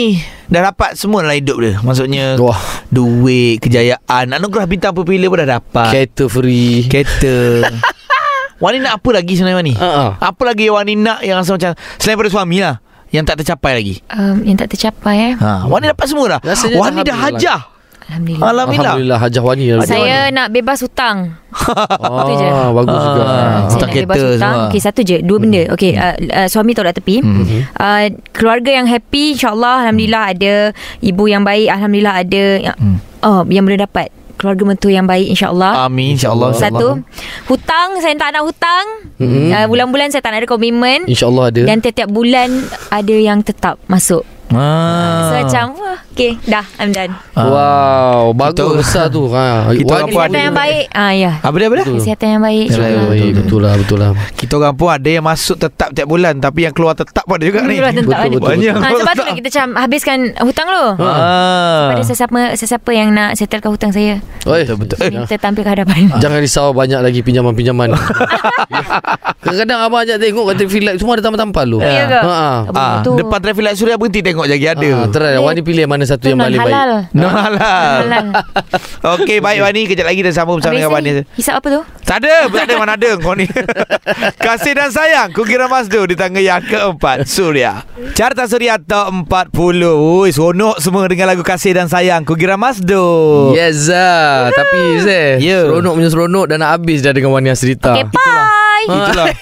Dah 0.44 0.70
dapat 0.70 0.92
semua 0.94 1.24
dalam 1.24 1.34
hidup 1.34 1.56
dia. 1.58 1.80
Maksudnya 1.80 2.36
Wah. 2.36 2.60
Duit 2.92 3.58
Kejayaan 3.58 4.36
Anugerah 4.36 4.68
bintang 4.68 4.92
pepilih 4.92 5.32
pun 5.32 5.40
dah 5.40 5.58
dapat. 5.58 5.88
Kereta 5.90 6.24
free. 6.28 6.84
Kereta. 6.86 7.64
Wani 8.62 8.78
nak 8.78 9.02
apa 9.02 9.08
lagi 9.10 9.34
sebenarnya 9.34 9.58
Wani? 9.58 9.74
Ah. 9.80 10.14
Apa 10.20 10.42
lagi 10.46 10.68
yang 10.68 10.76
Wani 10.78 10.94
nak 10.94 11.18
Yang 11.24 11.36
rasa 11.42 11.50
macam 11.56 11.70
Selain 11.98 12.14
daripada 12.14 12.30
suami 12.30 12.56
lah 12.62 12.74
Yang 13.10 13.24
tak 13.26 13.36
tercapai 13.42 13.72
lagi? 13.74 13.94
Um, 14.12 14.36
Yang 14.46 14.56
tak 14.62 14.68
tercapai 14.76 15.16
eh. 15.32 15.34
Ha, 15.40 15.66
Wani 15.66 15.90
dapat 15.90 16.06
semua 16.06 16.38
dah. 16.38 16.40
Rasanya 16.44 16.76
Wani 16.78 16.96
dah 17.02 17.04
dah 17.04 17.16
habis 17.18 17.40
hajah 17.42 17.60
Alhamdulillah. 18.04 18.44
Alhamdulillah. 18.44 18.84
Alhamdulillah 18.84 19.18
Hajah 19.18 19.42
Wani 19.42 19.66
lah 19.72 19.86
Saya 19.88 20.16
nak 20.28 20.48
bebas 20.52 20.78
hutang. 20.84 21.18
Ah, 21.64 22.26
Itu 22.26 22.32
je. 22.36 22.48
Bagus 22.74 23.00
juga. 23.00 23.22
Ah. 23.24 23.30
saya 23.30 23.64
Hutang 23.64 23.88
nak 23.88 23.96
bebas 23.96 24.16
kereta 24.18 24.34
hutang. 24.36 24.56
Okey 24.68 24.80
satu 24.82 25.00
je. 25.00 25.16
Dua 25.24 25.38
benda. 25.40 25.62
Okey 25.72 25.92
uh, 25.96 26.14
uh, 26.20 26.46
Suami 26.50 26.72
kat 26.76 26.92
tepi. 26.92 27.16
Uh, 27.24 28.04
Keluarga 28.34 28.70
yang 28.74 28.86
happy 28.90 29.32
InsyaAllah 29.32 29.88
Alhamdulillah 29.88 30.24
ada. 30.36 30.54
Ibu 31.00 31.24
yang 31.24 31.42
baik 31.46 31.68
Alhamdulillah 31.70 32.14
ada. 32.20 32.44
Yang, 32.60 32.76
oh, 33.24 33.40
yang 33.48 33.64
boleh 33.64 33.80
dapat. 33.80 34.08
Keluarga 34.34 34.62
mentua 34.66 34.92
yang 34.92 35.06
baik 35.08 35.30
InsyaAllah. 35.32 35.88
Amin 35.88 36.18
InsyaAllah. 36.18 36.52
Satu 36.52 37.00
Hutang. 37.48 38.02
Saya 38.02 38.12
tak 38.18 38.34
nak 38.34 38.44
hutang. 38.44 38.86
Mhm. 39.16 39.48
uh, 39.54 39.66
Bulan-bulan 39.70 40.12
saya 40.12 40.20
tak 40.20 40.36
nak 40.36 40.44
ada 40.44 40.48
komitmen. 40.50 41.08
InsyaAllah 41.08 41.48
ada. 41.48 41.62
Dan 41.64 41.80
tiap-tiap 41.80 42.10
bulan 42.10 42.50
Ada 42.92 43.16
yang 43.16 43.40
tetap 43.40 43.80
masuk 43.88 44.26
ah. 44.54 45.22
So 45.24 45.34
macam 45.36 45.64
wah, 45.76 45.98
Okay 46.10 46.38
dah 46.44 46.62
I'm 46.76 46.90
done 46.90 47.10
Wow 47.34 48.30
Bagus 48.32 48.54
Kita- 48.54 48.76
besar 48.76 49.04
tu 49.08 49.26
ha. 49.28 49.66
Kita 49.68 49.90
orang 49.92 50.08
pun 50.08 50.20
ada- 50.22 50.38
yang 50.40 50.54
baik 50.54 50.84
ah 50.88 51.10
ya 51.10 51.32
Apa 51.38 51.54
dia 51.54 51.66
apa 51.66 51.74
dia? 51.74 51.84
Betul. 51.84 51.96
Kesihatan 51.98 52.28
yang 52.28 52.42
baik 52.44 52.64
InsyaAllah 52.64 52.90
Betul, 52.94 53.10
betul, 53.10 53.32
betul 53.36 53.58
lah 53.60 53.72
Betul 53.76 53.98
lah 53.98 54.10
Kita 54.32 54.52
orang 54.56 54.74
pun 54.74 54.88
ada 54.88 55.10
yang 55.10 55.24
masuk 55.24 55.56
tetap 55.56 55.88
tiap 55.90 56.06
bulan 56.06 56.34
Tapi 56.36 56.60
yang 56.62 56.72
keluar 56.72 56.94
tetap 56.94 57.24
pun 57.24 57.34
ada 57.34 57.44
juga 57.44 57.60
ni 57.62 57.76
Keluar 57.76 57.90
tetap 57.92 58.06
Betul, 58.06 58.14
ada. 58.16 58.30
betul, 58.32 58.46
Banyak 58.48 58.74
Ha, 58.74 58.86
sebab 58.94 59.12
tu 59.12 59.22
lah 59.22 59.34
kita 59.34 59.48
macam 59.48 59.66
habiskan 59.76 60.18
hutang 60.38 60.68
lu. 60.68 60.84
ah. 60.94 61.84
Pada 61.90 62.02
sesiapa 62.04 62.38
sesiapa 62.54 62.90
yang 62.90 63.08
nak 63.10 63.30
settlekan 63.34 63.70
hutang 63.70 63.90
saya. 63.90 64.22
Oi, 64.44 64.62
Betul, 64.62 64.76
betul. 64.78 64.98
Kita 65.24 65.36
tampil 65.40 65.62
ke 65.62 65.70
hadapan. 65.72 65.98
Jangan 66.22 66.38
risau 66.38 66.70
banyak 66.70 67.00
lagi 67.00 67.20
pinjaman-pinjaman. 67.20 67.90
Kadang-kadang 69.44 69.78
abang 69.80 70.00
ajak 70.00 70.16
tengok 70.18 70.44
kat 70.46 70.56
traffic 70.56 70.82
light 70.82 70.96
semua 70.96 71.12
ada 71.14 71.22
tampal-tampal 71.22 71.64
tu. 71.66 71.78
Ya 71.80 72.04
ke? 72.06 72.20
Ha. 72.20 72.38
Apa 72.66 72.80
Ah, 72.80 72.94
depan 73.02 73.38
traffic 73.40 73.62
light 73.62 73.76
Suria 73.76 73.96
berhenti 73.96 74.20
tengok 74.20 74.43
lagi 74.46 74.66
ada. 74.66 74.88
Ha, 74.94 75.06
try 75.08 75.30
lah. 75.32 75.40
Wani 75.40 75.60
pilih 75.60 75.84
mana 75.84 76.02
satu 76.02 76.20
Tu 76.20 76.28
yang 76.28 76.38
non 76.38 76.46
paling 76.46 76.60
halal. 76.60 76.90
baik. 77.02 77.14
No 77.14 77.28
halal. 77.28 77.98
Halal. 78.02 78.26
Okey, 79.14 79.38
baik 79.38 79.60
Wani. 79.60 79.80
Kejap 79.84 80.06
lagi 80.06 80.20
dah 80.20 80.32
sambung 80.32 80.58
bersama 80.58 80.72
Habis 80.72 80.82
dengan 80.82 80.94
Wani. 80.94 81.10
ni, 81.10 81.22
Hisap 81.34 81.54
apa 81.56 81.68
tu? 81.68 81.80
Tak 82.04 82.16
ada, 82.20 82.34
tak 82.46 82.64
ada 82.64 82.74
mana 82.76 82.92
ada 82.94 83.10
kau 83.16 83.32
ni. 83.32 83.48
Kasih 84.44 84.72
dan 84.72 84.88
sayang, 84.88 85.28
Kukira 85.30 85.66
Masdo 85.66 86.04
di 86.04 86.14
tangga 86.14 86.38
yang 86.38 86.60
keempat, 86.60 87.24
Suria. 87.24 87.80
Carta 88.12 88.44
Suria 88.44 88.76
Top 88.76 89.08
40. 89.24 89.56
Ui, 89.90 90.28
seronok 90.28 90.76
semua 90.78 91.04
dengan 91.06 91.26
lagu 91.26 91.40
Kasih 91.40 91.72
dan 91.72 91.86
sayang, 91.86 92.22
Kukira 92.22 92.54
Masdo. 92.54 93.52
Yes 93.52 93.88
ah. 93.88 94.48
Tapi 94.48 94.80
Zeh 95.00 95.36
Ya. 95.36 95.64
Seronok 95.64 95.92
punya 95.94 96.08
seronok 96.08 96.44
Dah 96.46 96.56
nak 96.56 96.70
habis 96.72 97.00
dah 97.00 97.10
dengan 97.10 97.30
Wani 97.30 97.48
Asrita 97.48 97.92
Okay, 97.92 98.04
bye. 98.04 98.12
Itulah. 98.14 98.43
Cuba- 98.86 99.32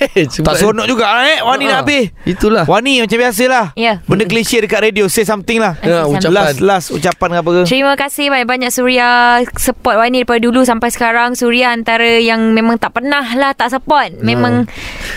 Tak 0.47 0.55
seronok 0.57 0.87
juga 0.87 1.05
eh. 1.25 1.39
Wani 1.41 1.65
nak 1.65 1.73
Ha. 1.73 1.81
habis. 1.81 2.05
Itulah 2.23 2.65
Wani 2.65 3.01
macam 3.01 3.17
biasalah. 3.19 3.67
Ya. 3.75 3.99
Benda 4.05 4.25
klise 4.25 4.59
dekat 4.59 4.81
radio, 4.83 5.07
say 5.07 5.23
something 5.23 5.59
lah. 5.59 5.75
Ya, 5.81 6.05
Okey, 6.05 6.21
ucapan. 6.21 6.33
Last, 6.33 6.59
last 6.61 6.87
ucapan 6.91 7.29
apa 7.37 7.49
ke? 7.51 7.61
Terima 7.65 7.95
kasih 7.95 8.29
banyak-banyak 8.29 8.71
Suria 8.71 9.09
support 9.55 9.97
Wani 9.97 10.23
daripada 10.23 10.39
dulu 10.39 10.63
sampai 10.63 10.89
sekarang. 10.89 11.33
Suria 11.33 11.71
antara 11.71 12.19
yang 12.19 12.53
memang 12.53 12.77
tak 12.77 12.93
pernah 12.93 13.25
lah 13.33 13.53
tak 13.53 13.71
support. 13.71 14.15
Memang 14.21 14.67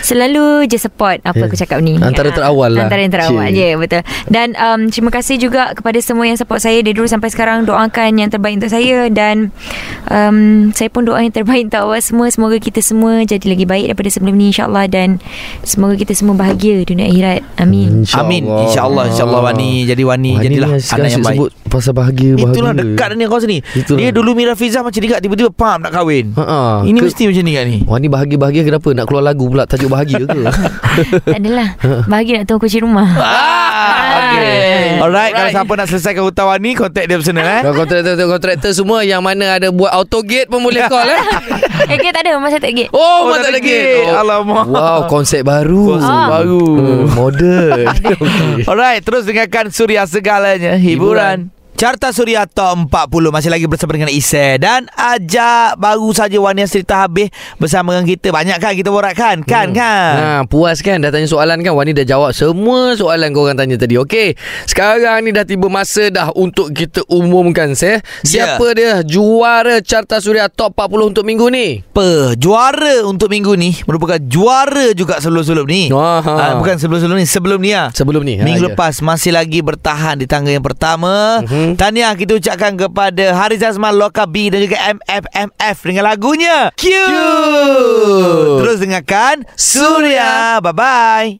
selalu 0.00 0.66
je 0.66 0.76
support 0.76 1.18
apa 1.22 1.36
Ya. 1.36 1.44
aku 1.44 1.56
cakap 1.56 1.78
ni. 1.80 1.96
Antara 1.96 2.28
Ah, 2.28 2.34
terawal 2.34 2.70
lah. 2.72 2.84
Antara 2.84 3.00
yang 3.00 3.12
terawal. 3.12 3.48
Ya, 3.48 3.70
yeah, 3.70 3.74
betul. 3.74 4.00
Dan 4.26 4.56
um, 4.56 4.88
terima 4.88 5.10
kasih 5.10 5.36
juga 5.36 5.72
kepada 5.72 5.98
semua 5.98 6.24
yang 6.24 6.34
support 6.34 6.58
saya 6.58 6.80
dari 6.80 6.92
dulu 6.92 7.06
sampai 7.06 7.28
sekarang. 7.28 7.64
Doakan 7.64 8.16
yang 8.16 8.28
terbaik 8.28 8.56
untuk 8.56 8.68
saya 8.68 9.06
dan 9.08 9.50
um, 10.06 10.36
saya 10.72 10.88
pun 10.88 11.02
doa 11.02 11.18
yang 11.18 11.30
terbaik 11.30 11.66
untuk 11.66 11.82
awak 11.84 12.00
semua. 12.00 12.26
Semoga 12.28 12.56
kita 12.56 12.80
semua 12.80 13.22
jadi 13.22 13.46
lagi 13.46 13.64
baik 13.64 13.84
daripada 13.88 14.10
sebelum 14.16 14.32
ni 14.32 14.48
insya-Allah 14.48 14.88
dan 14.88 15.20
semoga 15.60 15.92
kita 15.94 16.10
semua 16.10 16.32
bahagia 16.32 16.80
dunia 16.82 17.04
akhirat. 17.04 17.44
Amin. 17.56 18.08
Amin. 18.08 18.48
InsyaAllah, 18.48 19.12
insyaAllah 19.12 19.40
Wani. 19.44 19.84
Jadi 19.84 20.02
Wani, 20.02 20.32
Wani 20.32 20.42
jadilah 20.42 20.68
ni 20.72 20.80
anak 20.80 21.10
yang 21.10 21.20
baik. 21.20 21.36
sebut 21.36 21.50
pasal 21.66 21.92
bahagia, 21.92 22.30
bahagia. 22.34 22.50
Itulah 22.50 22.72
dekat 22.72 23.06
dengan 23.12 23.26
kau 23.28 23.38
sini. 23.38 23.58
Itulah. 23.74 23.98
Dia 23.98 24.08
dulu 24.10 24.30
Mira 24.32 24.56
Fizah 24.56 24.80
macam 24.80 24.96
dekat 24.96 25.20
tiba-tiba 25.20 25.50
pam 25.50 25.78
nak 25.78 25.92
kahwin. 25.92 26.32
Ha-ha. 26.32 26.80
Ini 26.82 26.96
Ke- 26.96 27.04
mesti 27.06 27.22
macam 27.26 27.42
ni 27.42 27.52
kan 27.52 27.64
ni. 27.66 27.78
Wani 27.84 28.06
bahagia-bahagia 28.08 28.62
kenapa? 28.64 28.88
Nak 28.90 29.04
keluar 29.04 29.22
lagu 29.22 29.44
pula 29.46 29.64
tajuk 29.64 29.88
bahagia 29.88 30.24
ke? 30.24 30.40
tak 31.20 31.36
adalah. 31.42 31.68
Bahagia 32.06 32.40
nak 32.40 32.46
tunggu 32.46 32.64
kunci 32.64 32.80
rumah. 32.80 33.08
Ah, 33.12 34.15
okay. 34.28 34.98
Alright, 34.98 35.30
kalau 35.30 35.42
Alright. 35.42 35.54
siapa 35.54 35.72
nak 35.72 35.86
selesaikan 35.86 36.22
hutang 36.22 36.46
Wani, 36.46 36.70
kontak 36.72 37.04
dia 37.04 37.16
personal 37.16 37.44
eh. 37.44 37.60
Kalau 37.60 37.76
kontraktor-kontraktor 37.76 38.70
semua 38.72 38.98
yang 39.02 39.20
mana 39.20 39.56
ada 39.56 39.68
buat 39.68 39.90
auto 39.90 40.20
gate 40.20 40.46
pun 40.46 40.60
boleh 40.60 40.82
call 40.86 41.06
eh. 41.06 41.20
Eh, 41.86 41.96
gate 41.96 42.10
tak 42.10 42.24
ada. 42.24 42.34
Masa 42.36 42.56
tak 42.56 42.72
gate. 42.72 42.90
Oh, 42.90 42.98
Oh, 42.98 43.28
oh 43.28 43.36
tak 43.36 43.46
ada 43.46 43.50
lagi. 43.54 43.68
gate. 43.68 44.08
Alamak. 44.08 44.66
Wow, 44.66 44.98
konsep 45.06 45.42
baru. 45.42 45.94
Konsep 45.94 46.10
Ah. 46.10 46.28
baru. 46.32 46.64
Hmm, 46.66 47.04
modern. 47.12 47.86
okay. 47.86 48.66
Alright, 48.70 49.00
terus 49.00 49.22
dengarkan 49.22 49.70
Suria 49.70 50.02
segalanya 50.04 50.74
hiburan. 50.74 51.52
Carta 51.76 52.08
Suria 52.08 52.48
Top 52.48 52.88
40 52.88 53.28
Masih 53.28 53.52
lagi 53.52 53.68
bersama 53.68 53.92
dengan 53.92 54.08
Isai. 54.08 54.56
Dan 54.56 54.88
ajak 54.88 55.76
baru 55.76 56.08
saja 56.16 56.40
Wani 56.40 56.64
Asrita 56.64 57.04
habis 57.04 57.28
Bersama 57.60 57.92
dengan 57.92 58.08
kita. 58.08 58.32
Banyak 58.32 58.56
kan 58.56 58.72
kita 58.72 58.88
borak 58.88 59.12
kan? 59.12 59.44
Kan 59.44 59.76
kan? 59.76 60.12
Ha, 60.16 60.28
puas 60.48 60.80
kan? 60.80 61.04
Dah 61.04 61.12
tanya 61.12 61.28
soalan 61.28 61.60
kan? 61.60 61.76
Wani 61.76 61.92
dah 61.92 62.08
jawab 62.08 62.32
semua 62.32 62.96
soalan 62.96 63.28
kau 63.30 63.44
orang 63.44 63.60
tanya 63.60 63.76
tadi. 63.76 64.00
Okey. 64.00 64.40
Sekarang 64.64 65.20
ni 65.20 65.36
dah 65.36 65.44
tiba 65.44 65.68
masa 65.68 66.08
dah 66.08 66.32
Untuk 66.32 66.72
kita 66.72 67.04
umumkan 67.06 67.76
saya 67.76 68.00
Ya. 68.24 68.56
Siapa 68.56 68.72
dia 68.72 69.04
juara 69.04 69.84
Carta 69.84 70.16
Suria 70.16 70.48
Top 70.48 70.72
40 70.72 71.12
untuk 71.12 71.28
minggu 71.28 71.52
ni? 71.52 71.84
Apa? 71.92 72.32
Juara 72.40 73.04
untuk 73.04 73.28
minggu 73.28 73.52
ni 73.52 73.76
Merupakan 73.84 74.16
juara 74.24 74.96
juga 74.96 75.20
sebelum-sebelum 75.20 75.68
ni. 75.68 75.92
Aha. 75.92 76.24
Ah, 76.24 76.52
Bukan 76.56 76.80
sebelum-sebelum 76.80 77.20
ni 77.20 77.26
Sebelum 77.28 77.58
ni 77.60 77.70
lah 77.76 77.92
Sebelum 77.92 78.22
ni. 78.24 78.40
Minggu 78.40 78.64
ha, 78.64 78.68
lepas 78.72 79.04
Masih 79.04 79.36
lagi 79.36 79.60
bertahan 79.60 80.16
Di 80.16 80.24
tangga 80.24 80.48
yang 80.48 80.64
pertama 80.64 81.44
Mhm. 81.66 81.74
Tahniah 81.74 82.14
kita 82.14 82.38
ucapkan 82.38 82.78
kepada 82.78 83.34
Haris 83.34 83.62
Azman, 83.66 83.98
Loka 83.98 84.22
B 84.30 84.54
dan 84.54 84.62
juga 84.62 84.78
MFMF 84.78 85.76
dengan 85.82 86.04
lagunya 86.06 86.70
Q. 86.78 86.86
Terus 88.62 88.78
dengarkan 88.78 89.42
Suria. 89.58 90.62
Bye-bye. 90.62 91.34